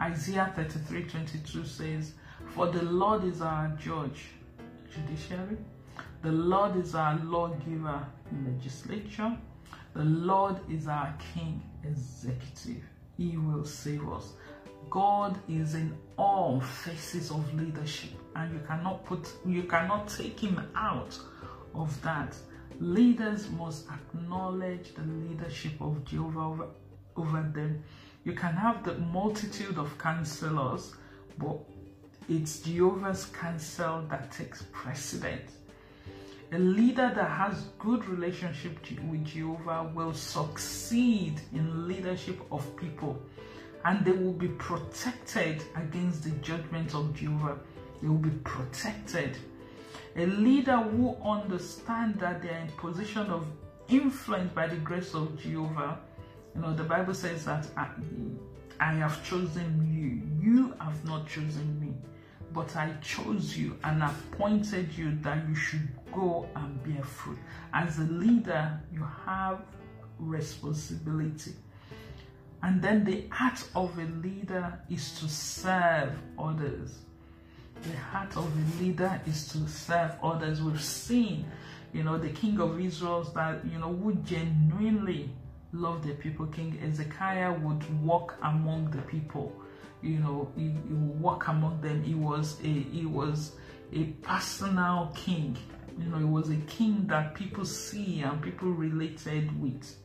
Isaiah 0.01 0.53
33 0.57 1.05
22 1.05 1.65
says, 1.65 2.15
For 2.49 2.67
the 2.67 2.83
Lord 2.83 3.25
is 3.25 3.41
our 3.41 3.69
judge, 3.81 4.27
judiciary. 4.93 5.59
The 6.23 6.33
Lord 6.33 6.77
is 6.77 6.95
our 6.95 7.19
lawgiver, 7.25 8.07
legislature. 8.47 9.37
The 9.95 10.05
Lord 10.05 10.57
is 10.71 10.89
our 10.89 11.15
king, 11.35 11.63
executive. 11.85 12.83
He 13.17 13.37
will 13.37 13.65
save 13.65 14.09
us. 14.09 14.33
God 14.89 15.39
is 15.49 15.75
in 15.75 15.97
all 16.17 16.61
phases 16.61 17.31
of 17.31 17.55
leadership, 17.55 18.11
and 18.37 18.53
you 18.53 18.61
cannot 18.67 19.05
put 19.05 19.33
you 19.47 19.63
cannot 19.63 20.09
take 20.09 20.39
him 20.39 20.61
out 20.75 21.19
of 21.75 22.01
that. 22.03 22.37
Leaders 22.79 23.51
must 23.51 23.87
acknowledge 23.91 24.95
the 24.95 25.03
leadership 25.03 25.73
of 25.81 26.05
Jehovah 26.05 26.41
over 26.41 26.67
over 27.17 27.43
them. 27.55 27.83
You 28.25 28.33
can 28.33 28.55
have 28.55 28.85
the 28.85 28.95
multitude 28.99 29.79
of 29.79 29.97
counselors, 29.99 30.95
but 31.39 31.59
it's 32.29 32.61
Jehovah's 32.61 33.27
counsel 33.27 34.05
that 34.09 34.31
takes 34.31 34.65
precedence. 34.73 35.53
A 36.53 36.59
leader 36.59 37.11
that 37.15 37.31
has 37.31 37.65
good 37.79 38.05
relationship 38.07 38.79
with 39.11 39.25
Jehovah 39.25 39.91
will 39.95 40.13
succeed 40.13 41.41
in 41.53 41.89
leadership 41.89 42.41
of 42.51 42.77
people 42.77 43.19
and 43.85 44.05
they 44.05 44.13
will 44.13 44.35
be 44.35 44.49
protected 44.49 45.63
against 45.77 46.25
the 46.25 46.31
judgment 46.43 46.95
of 46.95 47.15
Jehovah. 47.15 47.59
They 48.01 48.09
will 48.09 48.17
be 48.17 48.31
protected. 48.45 49.37
A 50.17 50.27
leader 50.27 50.77
who 50.77 51.17
understands 51.25 52.19
that 52.21 52.43
they 52.43 52.51
are 52.51 52.59
in 52.59 52.69
position 52.73 53.27
of 53.29 53.47
influence 53.89 54.53
by 54.53 54.67
the 54.67 54.77
grace 54.77 55.15
of 55.15 55.39
Jehovah 55.41 55.99
you 56.55 56.61
know, 56.61 56.75
the 56.75 56.85
Bible 56.85 57.15
says 57.15 57.45
that 57.47 57.67
I, 57.77 57.89
I 58.79 58.93
have 58.95 59.25
chosen 59.25 59.89
you. 59.91 60.47
You 60.47 60.75
have 60.81 61.05
not 61.05 61.27
chosen 61.27 61.81
me, 61.81 61.95
but 62.53 62.77
I 62.77 62.93
chose 63.01 63.57
you 63.57 63.79
and 63.85 64.03
appointed 64.03 64.93
you 64.93 65.17
that 65.23 65.49
you 65.49 65.55
should 65.55 65.89
go 66.13 66.49
and 66.55 66.83
bear 66.85 67.03
fruit. 67.03 67.39
As 67.73 67.99
a 67.99 68.05
leader, 68.05 68.81
you 68.93 69.07
have 69.25 69.61
responsibility. 70.19 71.55
And 72.63 72.81
then 72.81 73.05
the 73.05 73.27
heart 73.31 73.65
of 73.75 73.99
a 73.99 74.05
leader 74.27 74.79
is 74.89 75.19
to 75.21 75.29
serve 75.29 76.13
others. 76.39 76.99
The 77.83 77.97
heart 77.97 78.37
of 78.37 78.47
a 78.47 78.83
leader 78.83 79.21
is 79.27 79.49
to 79.49 79.67
serve 79.69 80.13
others. 80.23 80.63
We've 80.63 80.81
seen, 80.81 81.45
you 81.93 82.05
know, 82.05 82.19
the 82.19 82.29
king 82.29 82.61
of 82.61 82.81
Israel 82.81 83.25
that, 83.35 83.65
you 83.67 83.79
know, 83.79 83.89
would 83.89 84.25
genuinely 84.25 85.31
love 85.73 86.07
the 86.07 86.13
people. 86.13 86.47
King 86.47 86.79
Ezekiah 86.85 87.53
would 87.53 88.05
walk 88.05 88.37
among 88.43 88.91
the 88.91 89.03
people. 89.03 89.53
You 90.01 90.19
know, 90.19 90.53
he, 90.57 90.65
he 90.65 90.95
would 90.95 91.21
walk 91.21 91.49
among 91.49 91.81
them. 91.81 92.03
He 92.03 92.15
was 92.15 92.59
a 92.63 92.69
he 92.69 93.07
was 93.07 93.53
a 93.93 94.05
personal 94.23 95.13
king. 95.15 95.57
You 95.99 96.07
know, 96.07 96.19
he 96.19 96.25
was 96.25 96.51
a 96.51 96.57
king 96.67 97.07
that 97.09 97.35
people 97.35 97.65
see 97.65 98.21
and 98.21 98.41
people 98.41 98.71
related 98.71 99.61
with. 99.61 99.97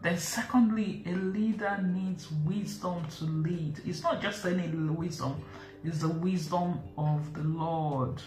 Then 0.00 0.16
secondly, 0.16 1.02
a 1.06 1.12
leader 1.12 1.78
needs 1.82 2.30
wisdom 2.44 3.04
to 3.18 3.24
lead. 3.24 3.80
It's 3.84 4.02
not 4.02 4.22
just 4.22 4.44
any 4.44 4.68
wisdom, 4.68 5.42
it's 5.84 6.00
the 6.00 6.08
wisdom 6.08 6.80
of 6.96 7.32
the 7.34 7.42
Lord. 7.42 8.22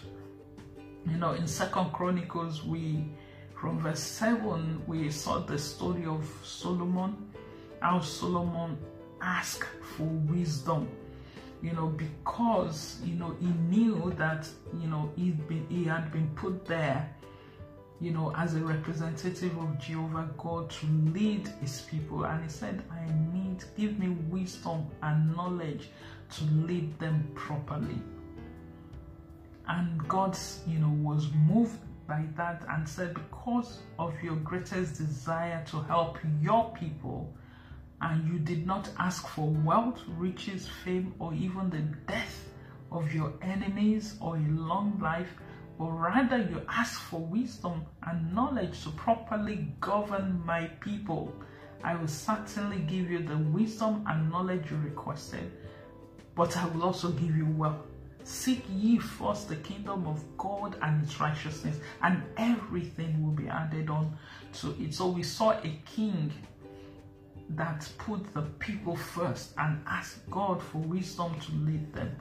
You 1.06 1.16
know, 1.16 1.32
in 1.32 1.46
Second 1.46 1.92
Chronicles, 1.92 2.62
we 2.62 3.06
from 3.62 3.78
verse 3.78 4.00
7, 4.00 4.82
we 4.88 5.08
saw 5.08 5.38
the 5.38 5.56
story 5.56 6.04
of 6.04 6.28
Solomon, 6.42 7.16
how 7.80 8.00
Solomon 8.00 8.76
asked 9.20 9.68
for 9.96 10.02
wisdom, 10.02 10.88
you 11.62 11.72
know, 11.72 11.86
because, 11.86 13.00
you 13.04 13.14
know, 13.14 13.36
he 13.40 13.46
knew 13.46 14.12
that, 14.18 14.48
you 14.80 14.88
know, 14.88 15.12
he'd 15.16 15.46
been, 15.46 15.64
he 15.68 15.84
had 15.84 16.10
been 16.12 16.28
put 16.34 16.66
there, 16.66 17.08
you 18.00 18.10
know, 18.10 18.34
as 18.36 18.54
a 18.56 18.58
representative 18.58 19.56
of 19.58 19.78
Jehovah 19.78 20.28
God 20.36 20.70
to 20.70 20.86
lead 20.86 21.48
his 21.60 21.82
people. 21.82 22.24
And 22.24 22.42
he 22.42 22.50
said, 22.50 22.82
I 22.90 23.06
need, 23.32 23.62
give 23.76 23.96
me 23.96 24.08
wisdom 24.28 24.88
and 25.02 25.36
knowledge 25.36 25.90
to 26.36 26.44
lead 26.44 26.98
them 26.98 27.30
properly. 27.36 28.02
And 29.68 30.06
God, 30.08 30.36
you 30.66 30.80
know, 30.80 30.92
was 31.00 31.28
moved 31.46 31.78
by 32.08 32.24
that 32.36 32.64
and 32.68 32.88
said, 32.88 33.14
Because 33.14 33.78
of 34.00 34.20
your 34.20 34.34
greatest 34.36 34.98
desire 34.98 35.64
to 35.70 35.80
help 35.82 36.18
your 36.40 36.74
people, 36.74 37.32
and 38.02 38.28
you 38.28 38.38
did 38.38 38.66
not 38.66 38.90
ask 38.98 39.26
for 39.28 39.48
wealth, 39.48 40.00
riches, 40.18 40.68
fame, 40.84 41.14
or 41.18 41.32
even 41.32 41.70
the 41.70 41.82
death 42.12 42.48
of 42.90 43.14
your 43.14 43.32
enemies 43.40 44.16
or 44.20 44.36
a 44.36 44.48
long 44.50 44.98
life, 45.00 45.30
but 45.78 45.86
rather 45.86 46.38
you 46.38 46.62
ask 46.68 47.00
for 47.00 47.20
wisdom 47.20 47.86
and 48.06 48.34
knowledge 48.34 48.82
to 48.82 48.90
properly 48.90 49.68
govern 49.80 50.42
my 50.44 50.66
people. 50.80 51.32
I 51.84 51.94
will 51.94 52.08
certainly 52.08 52.80
give 52.80 53.10
you 53.10 53.20
the 53.20 53.38
wisdom 53.38 54.04
and 54.08 54.30
knowledge 54.30 54.70
you 54.70 54.76
requested, 54.78 55.50
but 56.34 56.56
I 56.56 56.66
will 56.66 56.82
also 56.82 57.10
give 57.12 57.36
you 57.36 57.46
wealth. 57.46 57.86
Seek 58.24 58.64
ye 58.70 58.98
first 58.98 59.48
the 59.48 59.56
kingdom 59.56 60.06
of 60.06 60.22
God 60.36 60.76
and 60.82 61.02
its 61.02 61.18
righteousness, 61.20 61.78
and 62.02 62.22
everything 62.36 63.20
will 63.24 63.32
be 63.32 63.48
added 63.48 63.90
on 63.90 64.16
to 64.54 64.76
it. 64.80 64.94
So 64.94 65.08
we 65.08 65.24
saw 65.24 65.52
a 65.52 65.80
king 65.84 66.32
that 67.50 67.88
put 67.98 68.32
the 68.34 68.42
people 68.58 68.96
first 68.96 69.52
and 69.58 69.82
ask 69.86 70.18
God 70.30 70.62
for 70.62 70.78
wisdom 70.78 71.38
to 71.40 71.52
lead 71.52 71.92
them. 71.92 72.16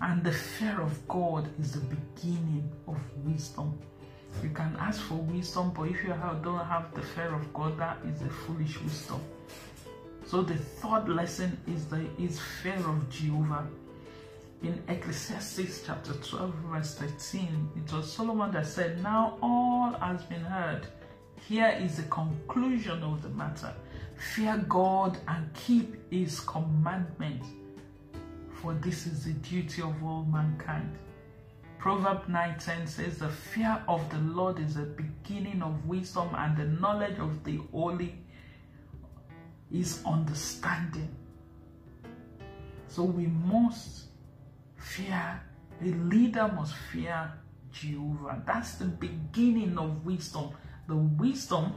And 0.00 0.22
the 0.22 0.32
fear 0.32 0.80
of 0.80 1.06
God 1.08 1.48
is 1.58 1.72
the 1.72 1.80
beginning 1.80 2.70
of 2.86 2.98
wisdom. 3.24 3.78
You 4.42 4.50
can 4.50 4.76
ask 4.78 5.00
for 5.00 5.14
wisdom, 5.14 5.72
but 5.74 5.84
if 5.84 6.02
you 6.02 6.14
don't 6.42 6.66
have 6.66 6.94
the 6.94 7.02
fear 7.02 7.34
of 7.34 7.52
God, 7.54 7.78
that 7.78 7.98
is 8.06 8.20
a 8.22 8.28
foolish 8.28 8.80
wisdom. 8.82 9.20
So 10.26 10.42
the 10.42 10.56
third 10.56 11.08
lesson 11.08 11.58
is 11.66 11.86
the 11.86 12.04
is 12.18 12.40
fear 12.62 12.76
of 12.76 13.08
Jehovah. 13.08 13.66
In 14.62 14.82
Ecclesiastes 14.88 15.82
chapter 15.86 16.14
12, 16.14 16.54
verse 16.70 16.94
13, 16.96 17.70
it 17.76 17.92
was 17.92 18.12
Solomon 18.12 18.50
that 18.52 18.66
said, 18.66 19.02
Now 19.02 19.38
all 19.40 19.92
has 20.00 20.22
been 20.24 20.40
heard. 20.40 20.86
Here 21.48 21.78
is 21.80 21.98
the 21.98 22.02
conclusion 22.04 23.02
of 23.02 23.22
the 23.22 23.28
matter. 23.28 23.72
Fear 24.16 24.64
God 24.68 25.18
and 25.28 25.52
keep 25.54 26.10
his 26.10 26.40
commandments 26.40 27.46
for 28.66 28.74
this 28.74 29.06
is 29.06 29.24
the 29.24 29.32
duty 29.32 29.82
of 29.82 30.02
all 30.02 30.24
mankind. 30.24 30.98
Proverb 31.78 32.26
9:10 32.26 32.88
says, 32.88 33.18
The 33.18 33.28
fear 33.28 33.82
of 33.86 34.08
the 34.10 34.18
Lord 34.18 34.58
is 34.58 34.74
the 34.74 34.82
beginning 34.82 35.62
of 35.62 35.86
wisdom, 35.86 36.30
and 36.34 36.56
the 36.56 36.64
knowledge 36.64 37.18
of 37.18 37.44
the 37.44 37.58
holy 37.70 38.18
is 39.70 40.02
understanding. 40.04 41.14
So 42.88 43.04
we 43.04 43.26
must 43.26 44.06
fear, 44.76 45.40
a 45.80 45.84
leader 45.84 46.48
must 46.48 46.74
fear 46.90 47.32
Jehovah. 47.72 48.42
That's 48.46 48.74
the 48.78 48.86
beginning 48.86 49.76
of 49.78 50.04
wisdom. 50.04 50.50
The 50.88 50.96
wisdom 50.96 51.74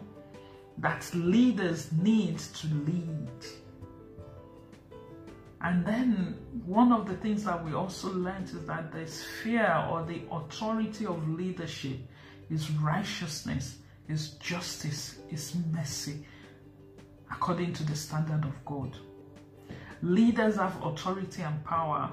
that 0.79 1.09
leaders 1.13 1.91
need 1.91 2.39
to 2.39 2.67
lead. 2.67 3.27
And 5.61 5.85
then 5.85 6.37
one 6.65 6.93
of 6.93 7.05
the 7.05 7.15
things 7.17 7.43
that 7.43 7.63
we 7.65 7.73
also 7.73 8.13
learned 8.13 8.45
is 8.45 8.65
that 8.65 8.93
the 8.93 9.05
sphere 9.05 9.85
or 9.91 10.05
the 10.05 10.21
authority 10.31 11.05
of 11.05 11.27
leadership 11.27 11.97
is 12.49 12.71
righteousness, 12.71 13.77
is 14.07 14.29
justice, 14.31 15.19
is 15.29 15.53
mercy, 15.73 16.25
according 17.29 17.73
to 17.73 17.83
the 17.83 17.95
standard 17.95 18.45
of 18.45 18.53
God. 18.65 18.95
Leaders 20.01 20.55
have 20.55 20.81
authority 20.81 21.41
and 21.41 21.61
power, 21.65 22.09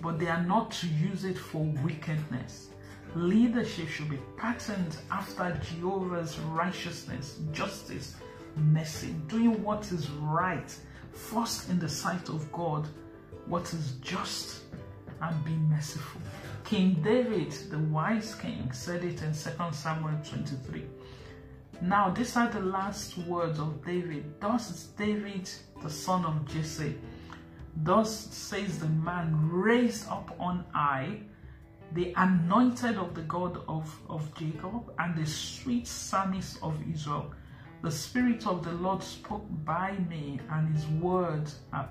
but 0.00 0.20
they 0.20 0.28
are 0.28 0.44
not 0.44 0.70
to 0.70 0.86
use 0.86 1.24
it 1.24 1.36
for 1.36 1.64
wickedness. 1.84 2.68
Leadership 3.14 3.88
should 3.88 4.10
be 4.10 4.18
patterned 4.36 4.96
after 5.10 5.58
Jehovah's 5.62 6.38
righteousness, 6.38 7.38
justice, 7.52 8.16
mercy, 8.56 9.14
doing 9.28 9.62
what 9.62 9.90
is 9.92 10.10
right 10.10 10.76
first 11.12 11.70
in 11.70 11.78
the 11.78 11.88
sight 11.88 12.28
of 12.28 12.50
God 12.50 12.88
what 13.46 13.72
is 13.72 13.92
just 14.00 14.62
and 15.20 15.44
be 15.44 15.52
merciful. 15.52 16.20
King 16.64 17.00
David, 17.02 17.52
the 17.70 17.78
wise 17.78 18.34
king, 18.34 18.70
said 18.72 19.04
it 19.04 19.22
in 19.22 19.32
2 19.32 19.34
Samuel 19.72 20.18
23. 20.24 20.84
Now, 21.82 22.10
these 22.10 22.36
are 22.36 22.48
the 22.48 22.60
last 22.60 23.18
words 23.18 23.58
of 23.58 23.84
David. 23.84 24.40
Thus 24.40 24.84
David, 24.96 25.50
the 25.82 25.90
son 25.90 26.24
of 26.24 26.46
Jesse. 26.46 26.96
Thus 27.76 28.34
says 28.34 28.78
the 28.78 28.88
man 28.88 29.36
raised 29.50 30.08
up 30.08 30.34
on 30.38 30.64
high, 30.72 31.20
the 31.92 32.12
anointed 32.16 32.96
of 32.96 33.14
the 33.14 33.22
God 33.22 33.60
of, 33.68 33.94
of 34.08 34.32
Jacob, 34.34 34.92
and 34.98 35.16
the 35.16 35.26
sweet 35.26 35.86
psalmist 35.86 36.58
of 36.62 36.76
Israel. 36.92 37.32
The 37.82 37.90
Spirit 37.90 38.46
of 38.46 38.64
the 38.64 38.72
Lord 38.72 39.02
spoke 39.02 39.46
by 39.64 39.92
me, 40.08 40.40
and 40.50 40.74
his 40.74 40.86
word 40.86 41.50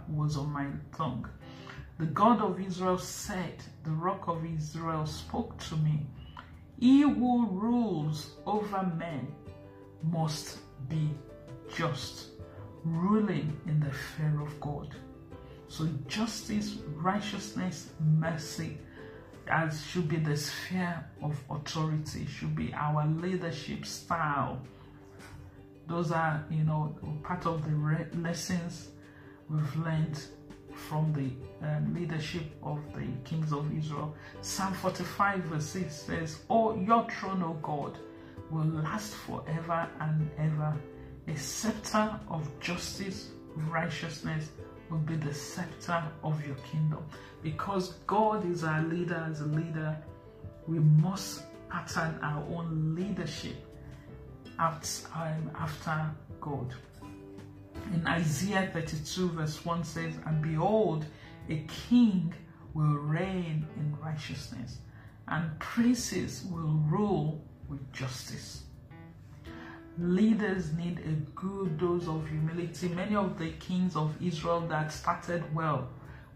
was 0.10 0.38
on 0.38 0.52
my 0.52 0.68
tongue. 0.98 1.30
The 2.00 2.08
God 2.08 2.42
of 2.42 2.60
Israel 2.60 2.98
said, 2.98 3.64
The 3.84 3.92
rock 3.92 4.28
of 4.28 4.44
Israel 4.44 5.06
spoke 5.06 5.58
to 5.70 5.78
me. 5.78 6.08
He 6.80 7.02
who 7.02 7.48
rules 7.48 8.32
over 8.46 8.84
men 8.98 9.28
must 10.02 10.58
be 10.90 11.12
just, 11.74 12.32
ruling 12.84 13.58
in 13.68 13.80
the 13.80 13.92
fear 13.92 14.42
of 14.42 14.60
God. 14.60 14.96
So 15.68 15.88
justice, 16.08 16.76
righteousness, 16.96 17.92
mercy, 18.00 18.78
as 19.54 19.86
should 19.86 20.08
be 20.08 20.18
the 20.18 20.36
sphere 20.36 21.06
of 21.22 21.38
authority, 21.50 22.26
should 22.26 22.56
be 22.56 22.74
our 22.74 23.06
leadership 23.08 23.86
style 23.86 24.62
those 25.88 26.12
are, 26.12 26.46
you 26.50 26.64
know, 26.64 26.96
part 27.24 27.46
of 27.46 27.64
the 27.66 28.08
lessons 28.18 28.90
we've 29.50 29.76
learned 29.78 30.20
from 30.74 31.14
the 31.14 31.68
um, 31.68 31.94
leadership 31.94 32.44
of 32.64 32.80
the 32.94 33.06
kings 33.26 33.52
of 33.52 33.72
Israel. 33.78 34.16
Psalm 34.42 34.74
45 34.74 35.40
verse 35.44 35.66
6 35.66 35.94
says, 35.94 36.40
Oh, 36.50 36.76
your 36.76 37.08
throne, 37.10 37.44
O 37.44 37.54
God, 37.62 37.98
will 38.50 38.66
last 38.66 39.14
forever 39.14 39.88
and 40.00 40.30
ever. 40.38 40.76
A 41.28 41.38
scepter 41.38 42.20
of 42.30 42.48
justice, 42.60 43.30
righteousness 43.56 44.50
will 44.94 45.00
be 45.00 45.16
the 45.16 45.34
scepter 45.34 46.04
of 46.24 46.46
your 46.46 46.56
kingdom. 46.72 47.04
Because 47.42 47.94
God 48.06 48.46
is 48.50 48.64
our 48.64 48.84
leader, 48.84 49.26
as 49.28 49.42
a 49.42 49.46
leader, 49.46 49.98
we 50.68 50.78
must 50.78 51.42
pattern 51.68 52.20
our 52.22 52.44
own 52.56 52.94
leadership 52.96 53.56
after 54.60 56.12
God. 56.40 56.74
In 57.92 58.06
Isaiah 58.06 58.70
32, 58.72 59.30
verse 59.30 59.66
1 59.66 59.84
says, 59.84 60.14
And 60.28 60.44
behold, 60.44 61.08
a 61.50 61.66
king 61.90 62.32
will 62.76 62.96
reign 62.98 63.66
in 63.76 63.98
righteousness, 64.00 64.78
and 65.28 65.60
princes 65.60 66.46
will 66.52 66.80
rule 66.88 67.44
with 67.68 67.92
justice. 67.92 68.64
Leaders 70.00 70.74
need 70.74 71.00
a 71.00 71.14
good 71.40 71.78
dose 71.78 72.08
of 72.08 72.28
humility. 72.28 72.90
Many 72.90 73.16
of 73.16 73.38
the 73.38 73.52
kings 73.54 73.96
of 73.96 74.16
Israel 74.22 74.62
that 74.62 74.92
started 74.92 75.44
well 75.54 75.88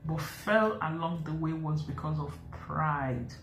but 0.05 0.21
fell 0.21 0.77
along 0.81 1.23
the 1.25 1.33
way 1.33 1.53
was 1.53 1.81
because 1.81 2.19
of 2.19 2.37
pride 2.51 3.33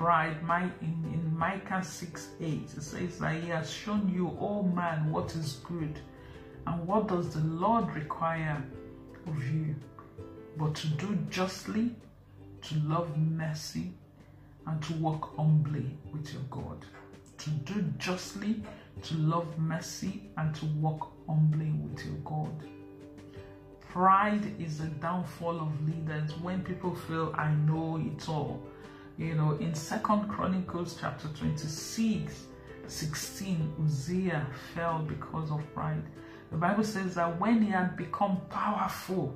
pride. 0.00 0.42
My, 0.42 0.62
in, 0.80 0.96
in 1.12 1.36
Micah 1.36 1.84
6 1.84 2.28
8, 2.40 2.46
it 2.48 2.82
says 2.82 3.18
that 3.18 3.34
he 3.34 3.50
has 3.50 3.70
shown 3.70 4.08
you, 4.08 4.34
oh 4.40 4.62
man, 4.62 5.12
what 5.12 5.34
is 5.36 5.60
good. 5.64 5.98
And 6.66 6.86
what 6.86 7.08
does 7.08 7.34
the 7.34 7.40
Lord 7.40 7.94
require 7.94 8.64
of 9.26 9.44
you? 9.44 9.74
But 10.56 10.74
to 10.76 10.86
do 10.88 11.18
justly, 11.28 11.94
to 12.62 12.74
love 12.76 13.14
mercy, 13.18 13.92
and 14.66 14.82
to 14.84 14.94
walk 14.94 15.36
humbly 15.36 15.98
with 16.12 16.32
your 16.32 16.42
God. 16.50 16.86
To 17.40 17.50
do 17.50 17.82
justly, 17.96 18.62
to 19.02 19.14
love 19.14 19.58
mercy, 19.58 20.24
and 20.36 20.54
to 20.56 20.66
walk 20.66 21.10
humbly 21.26 21.72
with 21.72 22.04
your 22.04 22.16
God. 22.16 22.52
Pride 23.88 24.54
is 24.60 24.76
the 24.76 24.88
downfall 25.00 25.58
of 25.58 25.88
leaders 25.88 26.36
when 26.42 26.60
people 26.62 26.94
feel, 26.94 27.34
I 27.38 27.54
know 27.54 27.96
it 27.96 28.28
all. 28.28 28.60
You 29.16 29.36
know, 29.36 29.52
in 29.52 29.74
Second 29.74 30.28
Chronicles 30.28 30.98
chapter 31.00 31.28
26, 31.28 32.44
16, 32.86 33.74
Uzziah 33.84 34.46
fell 34.74 34.98
because 34.98 35.50
of 35.50 35.62
pride. 35.74 36.02
The 36.50 36.58
Bible 36.58 36.84
says 36.84 37.14
that 37.14 37.40
when 37.40 37.62
he 37.62 37.70
had 37.70 37.96
become 37.96 38.38
powerful, 38.50 39.34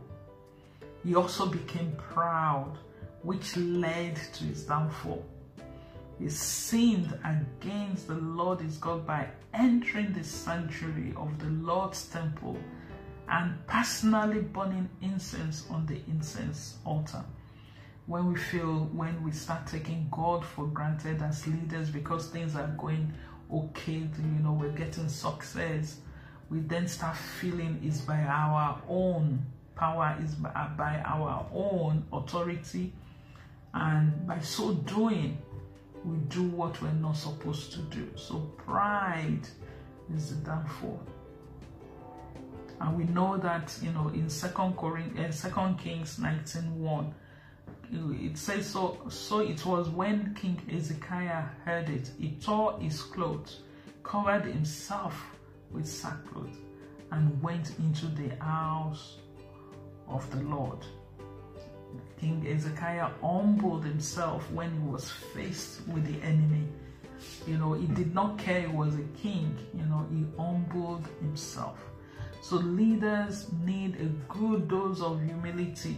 he 1.03 1.15
also 1.15 1.47
became 1.47 1.97
proud, 1.97 2.77
which 3.23 3.57
led 3.57 4.17
to 4.35 4.45
his 4.45 4.65
downfall. 4.65 5.25
He 6.19 6.29
sinned 6.29 7.19
against 7.25 8.09
the 8.09 8.15
Lord 8.15 8.61
his 8.61 8.77
God 8.79 9.07
by 9.07 9.29
entering 9.53 10.13
the 10.13 10.25
sanctuary 10.25 11.13
of 11.17 11.39
the 11.39 11.51
Lord's 11.51 12.07
temple 12.07 12.57
and 13.29 13.55
personally 13.67 14.41
burning 14.41 14.89
incense 15.03 15.65
on 15.71 15.87
the 15.87 16.01
incense 16.09 16.77
altar. 16.85 17.25
When 18.07 18.33
we 18.33 18.39
feel, 18.39 18.91
when 18.93 19.23
we 19.23 19.33
start 19.33 19.67
taking 19.67 20.09
God 20.11 20.45
for 20.45 20.67
granted 20.67 21.23
as 21.23 21.47
leaders 21.47 21.89
because 21.91 22.27
things 22.27 22.55
are 22.55 22.69
going 22.79 23.13
okay, 23.53 23.93
you 23.93 24.43
know, 24.43 24.53
we're 24.53 24.71
getting 24.71 25.09
success, 25.09 25.99
we 26.51 26.61
then 26.61 26.87
start 26.87 27.17
feeling 27.17 27.81
it's 27.83 28.01
by 28.01 28.21
our 28.21 28.81
own 28.89 29.45
power, 29.75 30.17
is 30.23 30.35
by 30.35 31.03
our 31.05 31.47
own 31.53 32.05
authority, 32.13 32.93
and 33.73 34.27
by 34.27 34.39
so 34.41 34.75
doing, 34.75 35.39
we 36.05 36.17
do 36.29 36.43
what 36.43 36.81
we're 36.83 36.93
not 36.93 37.17
supposed 37.17 37.73
to 37.73 37.79
do. 37.83 38.11
So 38.17 38.41
pride 38.57 39.49
is 40.15 40.31
the 40.31 40.45
downfall. 40.45 41.01
And 42.81 42.97
we 42.97 43.05
know 43.05 43.39
that, 43.39 43.77
you 43.83 43.93
know, 43.93 44.09
in 44.09 44.29
Second 44.29 44.77
Corinthians, 44.77 45.37
uh, 45.37 45.49
Second 45.49 45.79
Kings 45.79 46.19
19.1, 46.19 47.13
it 47.93 48.37
says, 48.37 48.67
so, 48.67 48.99
so 49.09 49.39
it 49.41 49.65
was 49.65 49.89
when 49.89 50.35
King 50.35 50.61
Hezekiah 50.69 51.45
heard 51.65 51.89
it, 51.89 52.11
he 52.19 52.33
tore 52.33 52.79
his 52.81 53.01
clothes, 53.01 53.61
covered 54.03 54.45
himself 54.45 55.15
with 55.71 55.87
sackcloth, 55.87 56.59
and 57.13 57.41
went 57.43 57.79
into 57.79 58.07
the 58.07 58.35
house 58.45 59.19
of 60.09 60.29
the 60.31 60.43
Lord. 60.43 60.85
King 62.21 62.43
Hezekiah 62.43 63.11
humbled 63.21 63.85
himself 63.85 64.51
when 64.51 64.73
he 64.73 64.79
was 64.79 65.11
faced 65.11 65.87
with 65.89 66.05
the 66.07 66.25
enemy. 66.27 66.67
You 67.47 67.59
know, 67.59 67.73
he 67.73 67.87
did 67.87 68.15
not 68.15 68.39
care 68.39 68.63
he 68.63 68.67
was 68.67 68.95
a 68.95 69.03
king, 69.21 69.57
you 69.75 69.85
know, 69.85 70.07
he 70.11 70.25
humbled 70.37 71.07
himself. 71.21 71.79
So 72.43 72.57
leaders 72.57 73.47
need 73.65 73.97
a 74.01 74.07
good 74.33 74.69
dose 74.69 75.01
of 75.01 75.23
humility. 75.23 75.97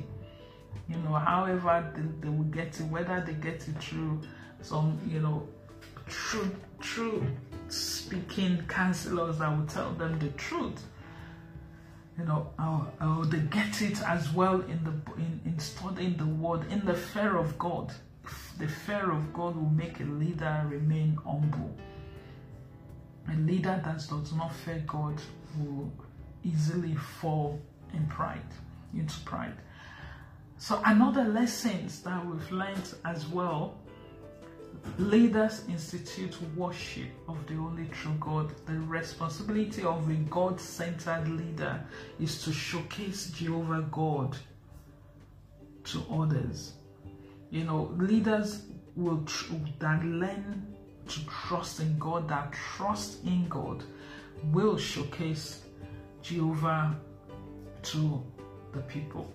You 0.89 0.97
know, 0.99 1.15
however 1.15 1.93
they, 1.97 2.29
they 2.29 2.37
will 2.37 2.45
get 2.45 2.79
it, 2.79 2.87
whether 2.87 3.21
they 3.21 3.33
get 3.33 3.67
it 3.69 3.83
through 3.83 4.21
some, 4.63 5.01
you 5.09 5.21
know, 5.21 5.49
true, 6.07 6.55
true 6.81 7.27
speaking 7.69 8.63
counselors 8.69 9.39
that 9.39 9.57
will 9.57 9.67
tell 9.67 9.93
them 9.93 10.19
the 10.21 10.29
truth 10.31 10.85
you 12.19 12.25
know, 12.25 12.51
uh, 12.59 13.25
they 13.25 13.41
get 13.41 13.83
it 13.83 14.01
as 14.03 14.33
well 14.33 14.61
in 14.63 14.83
the 14.85 15.13
in, 15.21 15.36
in 15.99 16.17
the 16.17 16.27
word, 16.27 16.71
in 16.71 16.85
the 16.85 16.95
fear 16.95 17.37
of 17.37 17.59
God. 17.59 17.93
The 18.59 18.69
fear 18.69 19.11
of 19.11 19.33
God 19.33 19.57
will 19.57 19.71
make 19.71 20.01
a 20.01 20.05
leader 20.05 20.65
remain 20.69 21.19
humble. 21.25 21.75
A 23.33 23.37
leader 23.37 23.81
that 23.85 24.07
does 24.09 24.33
not 24.33 24.55
fear 24.55 24.83
God 24.87 25.21
will 25.59 25.93
easily 26.45 26.95
fall 26.95 27.61
in 27.93 28.07
pride, 28.07 28.51
into 28.95 29.19
pride. 29.21 29.57
So 30.59 30.81
another 30.85 31.25
lessons 31.25 32.01
that 32.03 32.25
we've 32.25 32.51
learned 32.51 32.95
as 33.05 33.27
well 33.29 33.77
Leaders 34.99 35.63
institute 35.69 36.35
worship 36.57 37.09
of 37.29 37.47
the 37.47 37.55
only 37.55 37.85
true 37.89 38.17
God. 38.19 38.51
The 38.65 38.79
responsibility 38.81 39.83
of 39.83 40.09
a 40.09 40.15
God 40.15 40.59
centered 40.59 41.29
leader 41.29 41.85
is 42.19 42.43
to 42.45 42.53
showcase 42.53 43.31
Jehovah 43.31 43.87
God 43.91 44.39
to 45.87 46.05
others. 46.11 46.73
You 47.51 47.65
know, 47.65 47.95
leaders 47.97 48.63
will 48.95 49.23
tr- 49.25 49.55
that 49.79 50.05
learn 50.05 50.75
to 51.09 51.27
trust 51.27 51.81
in 51.81 51.99
God, 51.99 52.29
that 52.29 52.53
trust 52.53 53.25
in 53.25 53.49
God, 53.49 53.85
will 54.53 54.77
showcase 54.77 55.63
Jehovah 56.23 56.97
to 57.83 58.23
the 58.73 58.81
people 58.83 59.33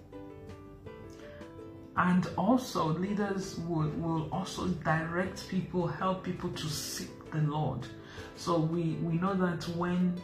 and 1.98 2.28
also 2.38 2.86
leaders 2.86 3.58
will, 3.68 3.90
will 3.98 4.30
also 4.32 4.68
direct 4.68 5.48
people 5.50 5.88
help 5.88 6.24
people 6.24 6.50
to 6.52 6.68
seek 6.68 7.10
the 7.32 7.42
lord 7.42 7.86
so 8.36 8.60
we 8.60 8.98
we 9.02 9.14
know 9.14 9.34
that 9.34 9.64
when 9.76 10.20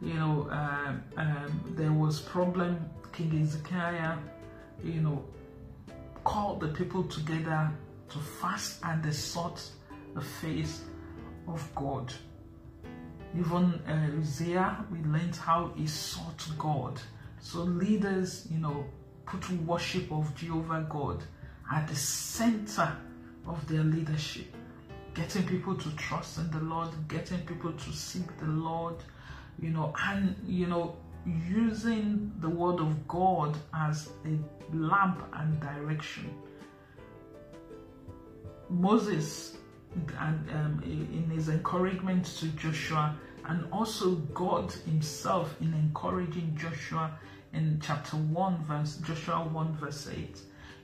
you 0.00 0.14
know 0.14 0.48
uh, 0.50 0.92
um, 1.18 1.60
there 1.76 1.92
was 1.92 2.20
problem 2.20 2.78
king 3.12 3.30
hezekiah 3.30 4.16
you 4.82 5.00
know 5.00 5.22
called 6.30 6.60
the 6.60 6.68
people 6.68 7.04
together 7.04 7.70
to 8.08 8.18
fast 8.18 8.80
and 8.84 9.02
they 9.02 9.10
sought 9.10 9.60
the 10.14 10.20
face 10.20 10.82
of 11.48 11.60
god 11.74 12.12
even 13.38 13.80
uh, 13.86 14.18
Uzziah, 14.20 14.84
we 14.90 14.98
learned 15.14 15.36
how 15.36 15.72
he 15.76 15.86
sought 15.86 16.42
god 16.58 17.00
so 17.40 17.60
leaders 17.62 18.46
you 18.50 18.58
know 18.58 18.84
put 19.30 19.48
worship 19.66 20.10
of 20.10 20.34
Jehovah 20.34 20.86
God 20.88 21.22
at 21.72 21.86
the 21.86 21.94
center 21.94 22.96
of 23.46 23.66
their 23.68 23.84
leadership. 23.84 24.54
Getting 25.14 25.46
people 25.46 25.74
to 25.76 25.90
trust 25.96 26.38
in 26.38 26.50
the 26.50 26.60
Lord, 26.60 26.90
getting 27.08 27.40
people 27.40 27.72
to 27.72 27.92
seek 27.92 28.36
the 28.38 28.46
Lord, 28.46 28.96
you 29.60 29.70
know, 29.70 29.92
and, 29.98 30.34
you 30.46 30.66
know, 30.66 30.96
using 31.26 32.32
the 32.40 32.48
word 32.48 32.80
of 32.80 33.06
God 33.08 33.56
as 33.74 34.10
a 34.24 34.38
lamp 34.76 35.22
and 35.34 35.60
direction. 35.60 36.30
Moses, 38.68 39.56
and 40.18 40.50
um, 40.50 40.82
in 40.84 41.28
his 41.30 41.48
encouragement 41.48 42.24
to 42.24 42.46
Joshua, 42.48 43.16
and 43.46 43.66
also 43.72 44.16
God 44.34 44.72
Himself 44.72 45.56
in 45.60 45.74
encouraging 45.74 46.56
Joshua 46.56 47.18
in 47.52 47.80
chapter 47.82 48.16
1 48.16 48.64
verse 48.64 48.96
Joshua 48.98 49.42
1 49.42 49.76
verse 49.76 50.08
8 50.08 50.40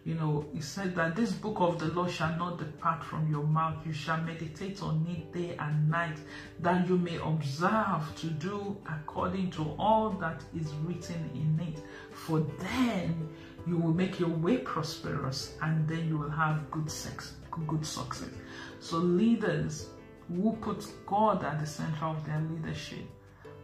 you 0.06 0.14
know 0.14 0.46
he 0.54 0.60
said 0.60 0.94
that 0.94 1.16
this 1.16 1.32
book 1.32 1.56
of 1.58 1.80
the 1.80 1.86
law 1.86 2.06
shall 2.06 2.34
not 2.38 2.58
depart 2.58 3.02
from 3.02 3.28
your 3.28 3.42
mouth 3.42 3.74
you 3.84 3.92
shall 3.92 4.18
meditate 4.22 4.80
on 4.80 5.04
it 5.10 5.32
day 5.32 5.56
and 5.58 5.90
night 5.90 6.16
that 6.60 6.88
you 6.88 6.96
may 6.96 7.16
observe 7.16 8.04
to 8.14 8.28
do 8.28 8.76
according 8.88 9.50
to 9.50 9.62
all 9.78 10.10
that 10.10 10.44
is 10.56 10.72
written 10.84 11.28
in 11.34 11.66
it 11.66 11.82
for 12.12 12.40
then 12.60 13.28
you 13.66 13.76
will 13.76 13.92
make 13.92 14.20
your 14.20 14.28
way 14.28 14.58
prosperous 14.58 15.54
and 15.62 15.88
then 15.88 16.06
you 16.08 16.16
will 16.16 16.30
have 16.30 16.70
good 16.70 16.88
sex 16.88 17.34
good 17.66 17.84
success 17.84 18.30
so 18.78 18.98
leaders 18.98 19.88
who 20.28 20.52
put 20.60 20.86
god 21.04 21.42
at 21.42 21.58
the 21.58 21.66
center 21.66 22.04
of 22.04 22.24
their 22.24 22.40
leadership 22.48 23.04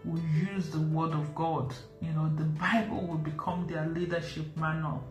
will 0.05 0.23
use 0.53 0.69
the 0.71 0.81
word 0.81 1.13
of 1.13 1.33
God. 1.35 1.73
You 2.01 2.13
know, 2.13 2.29
the 2.35 2.43
Bible 2.45 3.07
will 3.07 3.19
become 3.19 3.69
their 3.69 3.87
leadership 3.87 4.47
manual. 4.57 5.05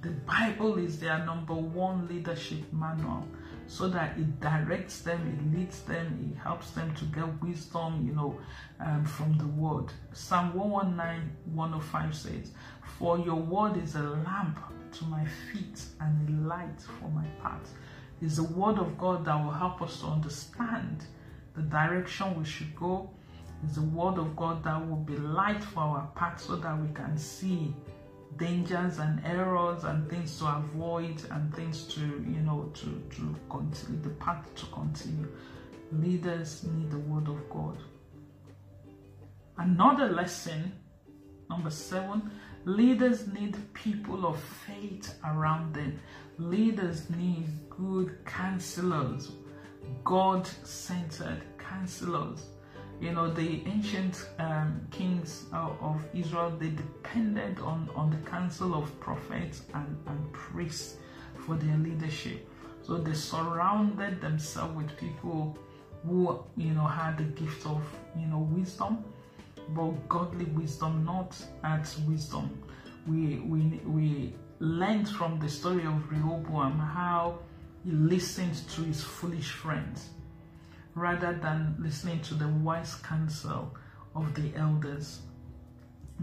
The 0.00 0.10
Bible 0.10 0.78
is 0.78 1.00
their 1.00 1.24
number 1.24 1.54
one 1.54 2.06
leadership 2.06 2.72
manual 2.72 3.26
so 3.66 3.88
that 3.88 4.16
it 4.16 4.40
directs 4.40 5.00
them, 5.02 5.20
it 5.26 5.56
leads 5.58 5.82
them, 5.82 6.32
it 6.32 6.38
helps 6.38 6.70
them 6.70 6.94
to 6.94 7.04
get 7.06 7.42
wisdom, 7.42 8.06
you 8.06 8.14
know, 8.14 8.38
um, 8.80 9.04
from 9.04 9.36
the 9.38 9.46
word. 9.46 9.92
Psalm 10.12 10.54
119, 10.54 11.30
105 11.54 12.14
says, 12.14 12.52
For 12.98 13.18
your 13.18 13.34
word 13.34 13.76
is 13.76 13.96
a 13.96 14.02
lamp 14.02 14.58
to 14.92 15.04
my 15.04 15.26
feet 15.52 15.82
and 16.00 16.28
a 16.28 16.48
light 16.48 16.80
for 16.80 17.08
my 17.08 17.26
path. 17.42 17.72
It's 18.22 18.36
the 18.36 18.44
word 18.44 18.78
of 18.78 18.96
God 18.96 19.24
that 19.24 19.44
will 19.44 19.52
help 19.52 19.82
us 19.82 20.00
to 20.00 20.06
understand 20.06 21.04
the 21.54 21.62
direction 21.62 22.38
we 22.38 22.44
should 22.44 22.74
go 22.76 23.10
it's 23.64 23.74
the 23.74 23.82
word 23.82 24.18
of 24.18 24.36
God 24.36 24.62
that 24.64 24.88
will 24.88 24.96
be 24.96 25.16
light 25.16 25.62
for 25.62 25.80
our 25.80 26.08
path 26.14 26.40
so 26.40 26.56
that 26.56 26.80
we 26.80 26.88
can 26.94 27.18
see 27.18 27.74
dangers 28.38 28.98
and 28.98 29.20
errors 29.24 29.84
and 29.84 30.08
things 30.08 30.38
to 30.38 30.46
avoid 30.46 31.22
and 31.30 31.54
things 31.54 31.84
to, 31.84 32.00
you 32.00 32.40
know, 32.40 32.70
to, 32.74 33.02
to 33.16 33.36
continue, 33.50 34.00
the 34.02 34.10
path 34.10 34.54
to 34.54 34.66
continue. 34.66 35.28
Leaders 35.92 36.64
need 36.64 36.90
the 36.90 36.98
word 36.98 37.28
of 37.28 37.50
God. 37.50 37.78
Another 39.56 40.08
lesson, 40.10 40.72
number 41.50 41.70
seven, 41.70 42.30
leaders 42.64 43.26
need 43.26 43.56
people 43.74 44.26
of 44.26 44.40
faith 44.40 45.14
around 45.24 45.74
them. 45.74 45.98
Leaders 46.38 47.10
need 47.10 47.48
good 47.68 48.24
counselors, 48.24 49.32
God 50.04 50.46
centered 50.62 51.42
counselors 51.58 52.46
you 53.00 53.12
know 53.12 53.30
the 53.30 53.62
ancient 53.66 54.28
um, 54.38 54.80
kings 54.90 55.44
of 55.52 56.02
israel 56.14 56.52
they 56.58 56.70
depended 56.70 57.58
on 57.60 57.88
on 57.94 58.10
the 58.10 58.30
council 58.30 58.74
of 58.74 58.98
prophets 59.00 59.62
and, 59.74 59.96
and 60.06 60.32
priests 60.32 60.96
for 61.48 61.56
their 61.56 61.76
leadership. 61.78 62.46
So 62.82 62.98
they 62.98 63.14
surrounded 63.14 64.20
themselves 64.20 64.76
with 64.76 64.96
people 64.98 65.58
who 66.06 66.42
you 66.56 66.72
know 66.72 66.86
had 66.86 67.18
the 67.18 67.24
gift 67.24 67.66
of 67.66 67.82
you 68.18 68.26
know 68.26 68.48
wisdom 68.52 69.04
but 69.70 70.08
godly 70.08 70.46
wisdom 70.46 71.04
not 71.04 71.36
as 71.64 71.98
wisdom. 72.00 72.62
We 73.06 73.40
we 73.40 73.80
we 73.84 74.34
learned 74.60 75.08
from 75.08 75.38
the 75.38 75.48
story 75.48 75.84
of 75.86 76.10
rehoboam 76.10 76.78
how 76.78 77.38
he 77.84 77.92
listened 77.92 78.56
to 78.74 78.82
his 78.82 79.02
foolish 79.02 79.52
friends 79.52 80.10
rather 80.94 81.32
than 81.34 81.76
listening 81.78 82.20
to 82.22 82.34
the 82.34 82.48
wise 82.48 82.94
counsel 82.96 83.74
of 84.14 84.34
the 84.34 84.54
elders 84.56 85.20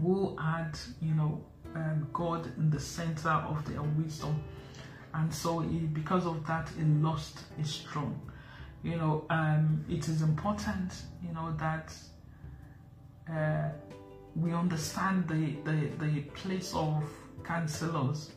who 0.00 0.36
had, 0.36 0.78
you 1.00 1.14
know, 1.14 1.44
um, 1.74 2.08
God 2.12 2.46
in 2.58 2.70
the 2.70 2.80
center 2.80 3.30
of 3.30 3.66
their 3.68 3.82
wisdom. 3.82 4.42
And 5.14 5.32
so, 5.32 5.60
because 5.60 6.26
of 6.26 6.46
that, 6.46 6.68
he 6.76 6.84
lost 6.84 7.40
his 7.56 7.70
strong. 7.70 8.20
You 8.82 8.96
know, 8.96 9.24
um, 9.30 9.84
it 9.88 10.08
is 10.08 10.22
important, 10.22 10.92
you 11.26 11.32
know, 11.32 11.54
that 11.58 11.92
uh, 13.30 13.70
we 14.34 14.52
understand 14.52 15.26
the, 15.26 15.56
the, 15.64 15.88
the 16.04 16.20
place 16.34 16.72
of 16.74 17.02
counselors. 17.42 18.32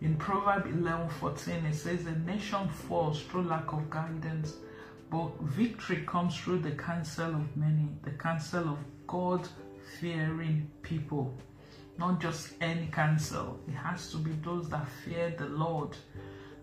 In 0.00 0.16
Proverbs 0.16 0.70
11 0.74 1.10
14, 1.10 1.54
it 1.66 1.74
says, 1.74 2.06
A 2.06 2.12
nation 2.20 2.68
falls 2.70 3.20
through 3.22 3.42
lack 3.42 3.72
of 3.72 3.90
guidance, 3.90 4.54
but 5.10 5.40
victory 5.42 6.04
comes 6.06 6.36
through 6.36 6.60
the 6.60 6.70
counsel 6.70 7.34
of 7.34 7.56
many, 7.56 7.88
the 8.02 8.12
counsel 8.12 8.68
of 8.68 8.78
God 9.06 9.46
fearing 9.98 10.70
people. 10.82 11.34
Not 11.98 12.20
just 12.20 12.52
any 12.60 12.86
counsel, 12.86 13.58
it 13.68 13.74
has 13.74 14.10
to 14.12 14.18
be 14.18 14.30
those 14.44 14.68
that 14.70 14.88
fear 15.04 15.34
the 15.36 15.46
Lord 15.46 15.96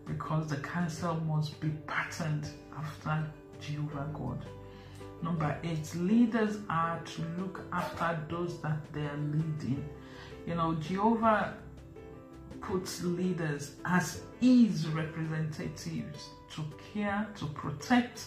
because 0.05 0.47
the 0.47 0.57
counsel 0.57 1.15
must 1.15 1.59
be 1.59 1.69
patterned 1.85 2.49
after 2.77 3.29
Jehovah 3.59 4.09
God. 4.13 4.45
Number 5.21 5.57
eight, 5.63 5.93
leaders 5.95 6.59
are 6.69 7.01
to 7.01 7.21
look 7.39 7.61
after 7.73 8.19
those 8.29 8.61
that 8.61 8.91
they 8.93 9.01
are 9.01 9.17
leading. 9.17 9.87
You 10.45 10.55
know, 10.55 10.75
Jehovah 10.75 11.57
puts 12.61 13.03
leaders 13.03 13.75
as 13.85 14.21
his 14.39 14.87
representatives 14.87 16.29
to 16.51 16.63
care, 16.93 17.27
to 17.37 17.45
protect, 17.47 18.25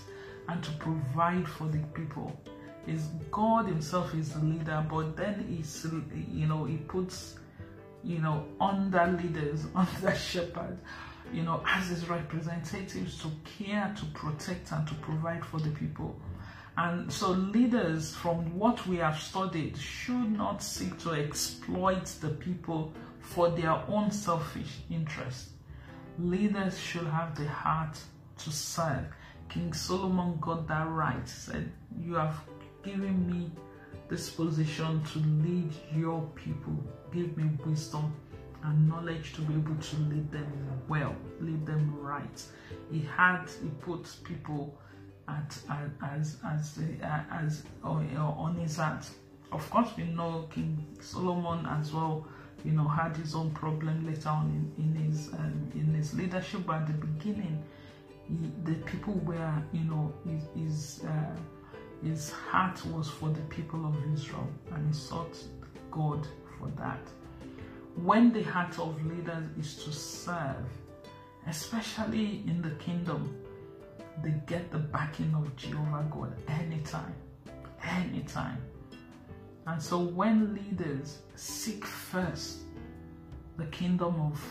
and 0.51 0.63
to 0.65 0.71
provide 0.73 1.49
for 1.49 1.69
the 1.69 1.79
people. 1.95 2.33
Is 2.87 3.09
God 3.31 3.67
Himself 3.67 4.15
is 4.15 4.33
the 4.33 4.45
leader, 4.45 4.85
but 4.91 5.17
then 5.17 5.47
He's 5.49 5.87
you 6.33 6.47
know 6.47 6.65
He 6.65 6.77
puts 6.77 7.37
you 8.03 8.19
know 8.19 8.45
under 8.61 9.07
leaders, 9.23 9.67
under 9.75 10.15
shepherds, 10.15 10.81
you 11.33 11.43
know, 11.43 11.63
as 11.67 11.89
His 11.89 12.09
representatives 12.09 13.23
to 13.23 13.31
care, 13.45 13.95
to 13.99 14.05
protect, 14.07 14.73
and 14.73 14.87
to 14.89 14.95
provide 14.95 15.45
for 15.45 15.61
the 15.61 15.71
people. 15.71 16.19
And 16.77 17.13
so, 17.13 17.31
leaders, 17.31 18.15
from 18.15 18.59
what 18.59 18.87
we 18.87 18.97
have 18.97 19.19
studied, 19.21 19.77
should 19.77 20.33
not 20.33 20.63
seek 20.63 20.99
to 21.01 21.11
exploit 21.11 22.07
the 22.21 22.31
people 22.31 22.93
for 23.21 23.51
their 23.51 23.83
own 23.89 24.11
selfish 24.11 24.79
interest. 24.91 25.51
Leaders 26.19 26.79
should 26.79 27.07
have 27.07 27.37
the 27.37 27.47
heart 27.47 27.99
to 28.39 28.51
serve. 28.51 29.05
King 29.51 29.73
Solomon 29.73 30.39
got 30.41 30.69
that 30.69 30.89
right. 30.89 31.21
He 31.23 31.29
said, 31.29 31.73
You 31.99 32.15
have 32.15 32.41
given 32.85 33.27
me 33.29 33.51
this 34.09 34.31
position 34.31 35.03
to 35.13 35.19
lead 35.19 35.73
your 35.95 36.23
people. 36.37 36.75
Give 37.13 37.37
me 37.37 37.51
wisdom 37.67 38.15
and 38.63 38.89
knowledge 38.89 39.33
to 39.35 39.41
be 39.43 39.55
able 39.55 39.75
to 39.75 39.97
lead 39.97 40.31
them 40.31 40.53
well, 40.89 41.15
lead 41.41 41.67
them 41.67 41.99
right. 42.01 42.43
He 42.93 43.01
had, 43.17 43.47
he 43.63 43.69
put 43.81 44.09
people 44.25 44.79
at, 45.29 45.59
as 46.03 46.37
as 46.45 46.79
as 47.03 47.63
on 47.83 48.57
his 48.61 48.77
heart. 48.77 49.09
Of 49.53 49.69
course, 49.71 49.89
we 49.97 50.05
know 50.05 50.47
King 50.51 50.87
Solomon 51.01 51.67
as 51.67 51.93
well. 51.93 52.27
You 52.65 52.73
know, 52.73 52.87
had 52.87 53.17
his 53.17 53.35
own 53.35 53.53
problem 53.53 54.07
later 54.07 54.29
on 54.29 54.73
in, 54.77 54.85
in 54.85 55.11
his 55.11 55.29
um, 55.29 55.73
in 55.75 55.95
his 55.95 56.15
leadership. 56.15 56.67
But 56.67 56.83
at 56.83 56.87
the 56.89 56.93
beginning, 57.07 57.65
the 58.65 58.75
people 58.87 59.15
were, 59.25 59.63
you 59.73 59.85
know, 59.85 60.13
his 60.25 60.45
his, 60.55 61.05
uh, 61.05 61.37
his 62.03 62.31
heart 62.31 62.85
was 62.87 63.09
for 63.09 63.29
the 63.29 63.41
people 63.43 63.87
of 63.87 63.97
Israel, 64.13 64.49
and 64.73 64.87
he 64.87 64.93
sought 64.93 65.37
God 65.91 66.27
for 66.59 66.69
that. 66.77 67.01
When 67.97 68.33
the 68.33 68.43
heart 68.43 68.79
of 68.79 69.05
leaders 69.05 69.45
is 69.59 69.85
to 69.85 69.93
serve, 69.93 70.65
especially 71.47 72.43
in 72.47 72.63
the 72.63 72.71
kingdom, 72.77 73.37
they 74.23 74.35
get 74.47 74.71
the 74.71 74.79
backing 74.79 75.35
of 75.35 75.55
Jehovah 75.57 76.07
God 76.11 76.35
anytime. 76.49 77.15
Anytime. 77.83 78.63
And 79.67 79.83
so 79.83 79.99
when 79.99 80.55
leaders 80.55 81.19
seek 81.35 81.85
first 81.85 82.61
the 83.57 83.67
kingdom 83.67 84.21
of 84.21 84.43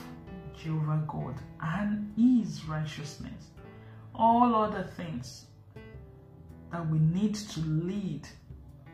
Jehovah 0.61 1.03
God 1.07 1.35
and 1.61 2.11
his 2.15 2.65
righteousness, 2.65 3.51
all 4.19 4.53
other 4.53 4.83
things 4.83 5.45
that 6.71 6.87
we 6.89 6.99
need 6.99 7.33
to 7.33 7.61
lead 7.61 8.27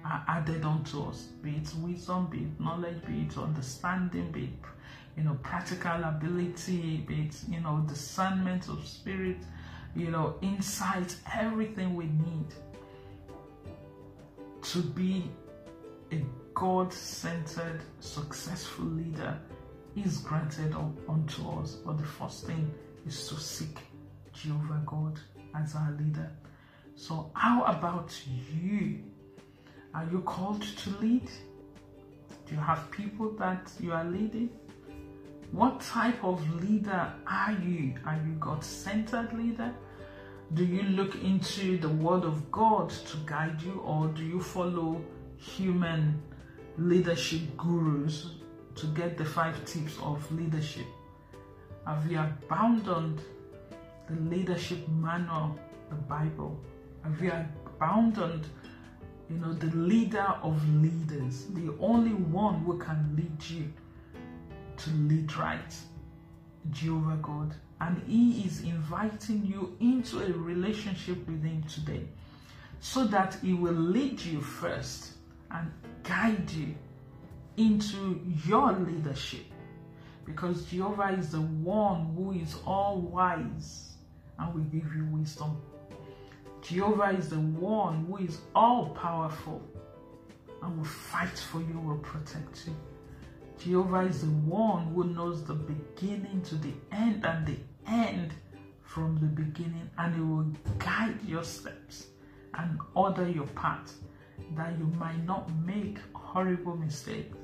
are 0.05 0.23
added 0.28 0.63
unto 0.63 1.01
us, 1.09 1.23
be 1.41 1.55
it 1.55 1.73
wisdom, 1.80 2.28
be 2.28 2.43
it 2.43 2.59
knowledge, 2.59 3.03
be 3.05 3.23
it 3.23 3.38
understanding, 3.38 4.32
be 4.32 4.43
it 4.43 4.49
you 5.17 5.23
know 5.23 5.38
practical 5.41 6.03
ability, 6.03 7.03
be 7.07 7.23
it 7.23 7.36
you 7.49 7.59
know 7.59 7.84
discernment 7.88 8.69
of 8.69 8.86
spirit, 8.86 9.38
you 9.95 10.11
know, 10.11 10.36
insight, 10.41 11.15
everything 11.34 11.95
we 11.95 12.05
need 12.05 12.53
to 14.61 14.80
be 14.80 15.32
a 16.11 16.21
God 16.53 16.91
centered, 16.91 17.82
successful 17.99 18.86
leader 18.86 19.39
is 19.95 20.17
granted 20.17 20.76
unto 21.07 21.49
us. 21.49 21.76
But 21.76 21.97
the 21.97 22.05
first 22.05 22.45
thing 22.45 22.73
is 23.07 23.28
to 23.30 23.36
seek 23.36 23.80
Jehovah 24.36 24.81
God 24.86 25.19
as 25.55 25.75
our 25.75 25.95
leader. 25.99 26.31
So, 26.95 27.31
how 27.33 27.63
about 27.63 28.13
you? 28.61 28.99
Are 29.93 30.05
you 30.11 30.21
called 30.21 30.61
to 30.61 30.89
lead? 31.01 31.29
Do 32.47 32.55
you 32.55 32.61
have 32.61 32.91
people 32.91 33.31
that 33.39 33.71
you 33.79 33.93
are 33.93 34.05
leading? 34.05 34.49
What 35.51 35.79
type 35.81 36.23
of 36.23 36.63
leader 36.63 37.13
are 37.25 37.51
you? 37.53 37.95
Are 38.05 38.15
you 38.15 38.33
God 38.39 38.63
centered 38.63 39.33
leader? 39.33 39.73
Do 40.53 40.63
you 40.63 40.83
look 40.83 41.15
into 41.15 41.77
the 41.77 41.89
Word 41.89 42.23
of 42.23 42.51
God 42.51 42.89
to 42.89 43.17
guide 43.25 43.61
you, 43.61 43.81
or 43.86 44.07
do 44.09 44.23
you 44.23 44.39
follow 44.41 45.01
human 45.38 46.21
leadership 46.77 47.41
gurus 47.57 48.31
to 48.75 48.86
get 48.88 49.17
the 49.17 49.25
five 49.25 49.63
tips 49.65 49.97
of 50.03 50.29
leadership? 50.31 50.86
Have 51.88 52.11
you 52.11 52.19
abandoned 52.19 53.21
the 54.09 54.19
leadership 54.29 54.87
manual, 54.89 55.57
the 55.89 55.95
Bible? 55.95 56.59
Have 57.03 57.21
you 57.21 57.31
abandoned, 57.65 58.47
you 59.29 59.37
know, 59.37 59.53
the 59.53 59.75
leader 59.75 60.35
of 60.41 60.61
leaders, 60.81 61.45
the 61.53 61.75
only 61.79 62.13
one 62.13 62.59
who 62.63 62.77
can 62.77 63.15
lead 63.15 63.49
you 63.49 63.71
to 64.77 64.89
lead 64.91 65.35
right, 65.37 65.75
Jehovah 66.71 67.17
God? 67.21 67.55
and 67.81 68.01
He 68.07 68.43
is 68.43 68.61
inviting 68.61 69.45
you 69.45 69.75
into 69.79 70.19
a 70.19 70.31
relationship 70.31 71.27
with 71.27 71.43
Him 71.43 71.63
today 71.63 72.07
so 72.79 73.05
that 73.07 73.37
He 73.41 73.53
will 73.53 73.73
lead 73.73 74.21
you 74.21 74.41
first 74.41 75.13
and 75.51 75.71
guide 76.03 76.49
you 76.51 76.75
into 77.57 78.21
your 78.45 78.73
leadership 78.73 79.45
because 80.25 80.65
Jehovah 80.65 81.15
is 81.17 81.31
the 81.31 81.41
one 81.41 82.13
who 82.15 82.31
is 82.31 82.55
all 82.65 82.99
wise 82.99 83.94
and 84.39 84.53
will 84.53 84.63
give 84.63 84.93
you 84.95 85.05
wisdom. 85.11 85.61
Jehovah 86.61 87.15
is 87.17 87.29
the 87.29 87.39
one 87.39 88.05
who 88.05 88.17
is 88.17 88.39
all 88.55 88.89
powerful 88.89 89.61
and 90.61 90.77
will 90.77 90.86
fight 90.86 91.38
for 91.38 91.59
you, 91.61 91.79
will 91.79 91.97
protect 91.99 92.65
you. 92.65 92.75
Jehovah 93.59 94.07
is 94.07 94.21
the 94.21 94.27
one 94.27 94.88
who 94.88 95.03
knows 95.05 95.43
the 95.43 95.53
beginning 95.53 96.41
to 96.43 96.55
the 96.55 96.73
end 96.91 97.25
and 97.25 97.45
the 97.45 97.57
end 97.88 98.33
from 98.81 99.17
the 99.19 99.27
beginning, 99.27 99.89
and 99.97 100.15
He 100.15 100.21
will 100.21 100.47
guide 100.79 101.17
your 101.25 101.43
steps 101.43 102.07
and 102.55 102.79
order 102.93 103.27
your 103.29 103.47
path 103.47 103.93
that 104.55 104.77
you 104.77 104.86
might 104.97 105.23
not 105.25 105.49
make 105.65 105.97
horrible 106.13 106.75
mistakes 106.75 107.36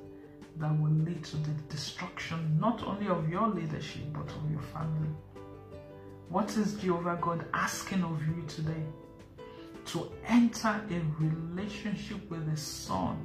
that 0.57 0.79
will 0.79 0.91
lead 0.91 1.23
to 1.23 1.37
the 1.37 1.51
destruction 1.69 2.57
not 2.59 2.83
only 2.83 3.07
of 3.07 3.29
your 3.29 3.47
leadership 3.47 4.03
but 4.13 4.29
of 4.29 4.51
your 4.51 4.61
family. 4.73 5.09
What 6.31 6.55
is 6.55 6.75
Jehovah 6.75 7.17
God 7.21 7.45
asking 7.53 8.03
of 8.03 8.19
you 8.25 8.43
today? 8.47 8.83
To 9.87 10.09
enter 10.27 10.81
a 10.89 11.01
relationship 11.21 12.29
with 12.31 12.49
His 12.49 12.61
Son, 12.61 13.23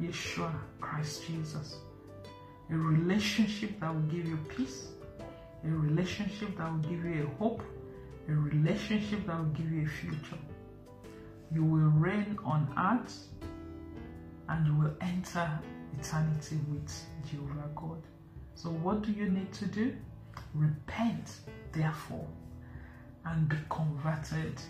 Yeshua 0.00 0.52
Christ 0.80 1.26
Jesus 1.26 1.78
a 2.70 2.74
relationship 2.76 3.78
that 3.80 3.94
will 3.94 4.02
give 4.02 4.26
you 4.26 4.36
peace, 4.56 4.88
a 5.64 5.68
relationship 5.68 6.56
that 6.58 6.70
will 6.70 6.78
give 6.78 7.04
you 7.04 7.24
a 7.24 7.38
hope, 7.38 7.62
a 8.28 8.32
relationship 8.32 9.24
that 9.26 9.38
will 9.38 9.44
give 9.46 9.70
you 9.70 9.84
a 9.84 9.88
future. 9.88 10.38
You 11.52 11.64
will 11.64 11.90
reign 11.90 12.36
on 12.44 12.68
earth 12.76 13.28
and 14.48 14.66
you 14.66 14.74
will 14.74 14.94
enter 15.00 15.48
eternity 15.98 16.58
with 16.68 16.92
Jehovah 17.30 17.70
God. 17.76 18.02
So, 18.54 18.70
what 18.70 19.02
do 19.02 19.12
you 19.12 19.28
need 19.28 19.52
to 19.54 19.66
do? 19.66 19.94
Repent 20.54 21.40
therefore 21.76 22.26
and 23.24 23.48
be 23.48 23.56
converted, 23.68 24.60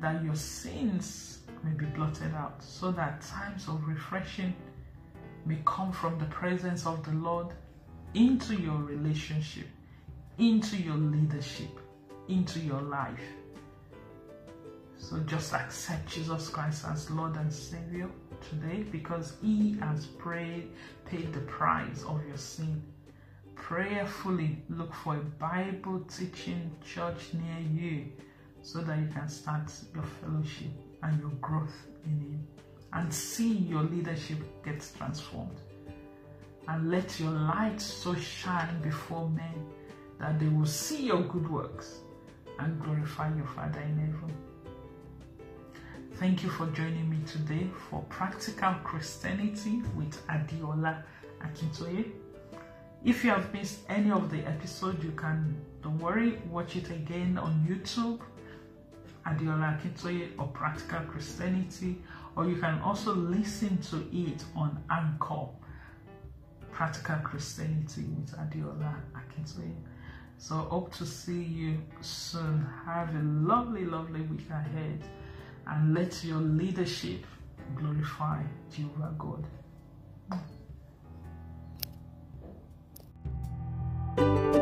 that 0.00 0.22
your 0.24 0.34
sins 0.34 1.40
may 1.62 1.72
be 1.72 1.86
blotted 1.86 2.34
out, 2.34 2.62
so 2.62 2.90
that 2.92 3.20
times 3.22 3.68
of 3.68 3.86
refreshing 3.86 4.54
may 5.44 5.58
come 5.64 5.92
from 5.92 6.18
the 6.18 6.24
presence 6.26 6.86
of 6.86 7.04
the 7.04 7.12
Lord 7.12 7.48
into 8.14 8.54
your 8.54 8.76
relationship, 8.76 9.66
into 10.38 10.76
your 10.76 10.96
leadership, 10.96 11.70
into 12.28 12.60
your 12.60 12.82
life. 12.82 13.20
So 14.98 15.18
just 15.20 15.52
accept 15.52 16.08
Jesus 16.08 16.48
Christ 16.48 16.84
as 16.88 17.10
Lord 17.10 17.36
and 17.36 17.52
Savior 17.52 18.08
today 18.48 18.84
because 18.84 19.34
He 19.42 19.76
has 19.80 20.06
prayed, 20.06 20.70
paid 21.06 21.32
the 21.32 21.40
price 21.40 22.04
of 22.04 22.24
your 22.26 22.36
sin. 22.36 22.82
Prayerfully 23.54 24.58
look 24.68 24.92
for 24.94 25.16
a 25.16 25.20
Bible 25.20 26.00
teaching 26.08 26.70
church 26.84 27.32
near 27.32 27.58
you 27.72 28.06
so 28.62 28.80
that 28.80 28.98
you 28.98 29.08
can 29.08 29.28
start 29.28 29.70
your 29.94 30.04
fellowship 30.04 30.70
and 31.02 31.20
your 31.20 31.30
growth 31.40 31.86
in 32.04 32.10
Him 32.20 32.46
and 32.92 33.12
see 33.12 33.52
your 33.52 33.82
leadership 33.82 34.38
gets 34.64 34.92
transformed. 34.92 35.60
And 36.68 36.90
let 36.90 37.18
your 37.18 37.30
light 37.30 37.80
so 37.80 38.14
shine 38.14 38.80
before 38.82 39.28
men 39.28 39.66
that 40.18 40.38
they 40.38 40.46
will 40.48 40.66
see 40.66 41.06
your 41.06 41.22
good 41.22 41.50
works 41.50 41.98
and 42.58 42.80
glorify 42.80 43.34
your 43.34 43.46
Father 43.46 43.80
in 43.80 43.98
heaven. 43.98 44.32
Thank 46.14 46.44
you 46.44 46.50
for 46.50 46.66
joining 46.68 47.10
me 47.10 47.18
today 47.26 47.66
for 47.90 48.04
Practical 48.08 48.74
Christianity 48.84 49.82
with 49.96 50.24
Adiola 50.28 51.02
Akintoye. 51.40 52.21
If 53.04 53.24
you 53.24 53.30
have 53.30 53.52
missed 53.52 53.80
any 53.88 54.12
of 54.12 54.30
the 54.30 54.46
episodes, 54.46 55.04
you 55.04 55.10
can, 55.10 55.56
don't 55.82 55.98
worry, 55.98 56.38
watch 56.48 56.76
it 56.76 56.88
again 56.90 57.36
on 57.36 57.66
YouTube, 57.68 58.20
Adiola 59.26 59.76
Akintoye 59.76 60.28
or 60.38 60.46
Practical 60.48 61.00
Christianity, 61.00 62.00
or 62.36 62.46
you 62.46 62.56
can 62.56 62.78
also 62.80 63.12
listen 63.12 63.78
to 63.90 64.06
it 64.12 64.44
on 64.54 64.80
Anchor, 64.88 65.48
Practical 66.70 67.16
Christianity 67.24 68.04
with 68.04 68.36
Adiola 68.36 68.94
Akintoye. 69.16 69.74
So 70.38 70.54
hope 70.54 70.94
to 70.94 71.04
see 71.04 71.42
you 71.42 71.78
soon. 72.02 72.64
Have 72.86 73.14
a 73.16 73.22
lovely, 73.22 73.84
lovely 73.84 74.20
week 74.22 74.48
ahead 74.48 75.02
and 75.66 75.92
let 75.92 76.22
your 76.22 76.40
leadership 76.40 77.26
glorify 77.74 78.42
Jehovah 78.70 79.12
God. 79.18 79.44
Thank 84.16 84.56
you 84.56 84.61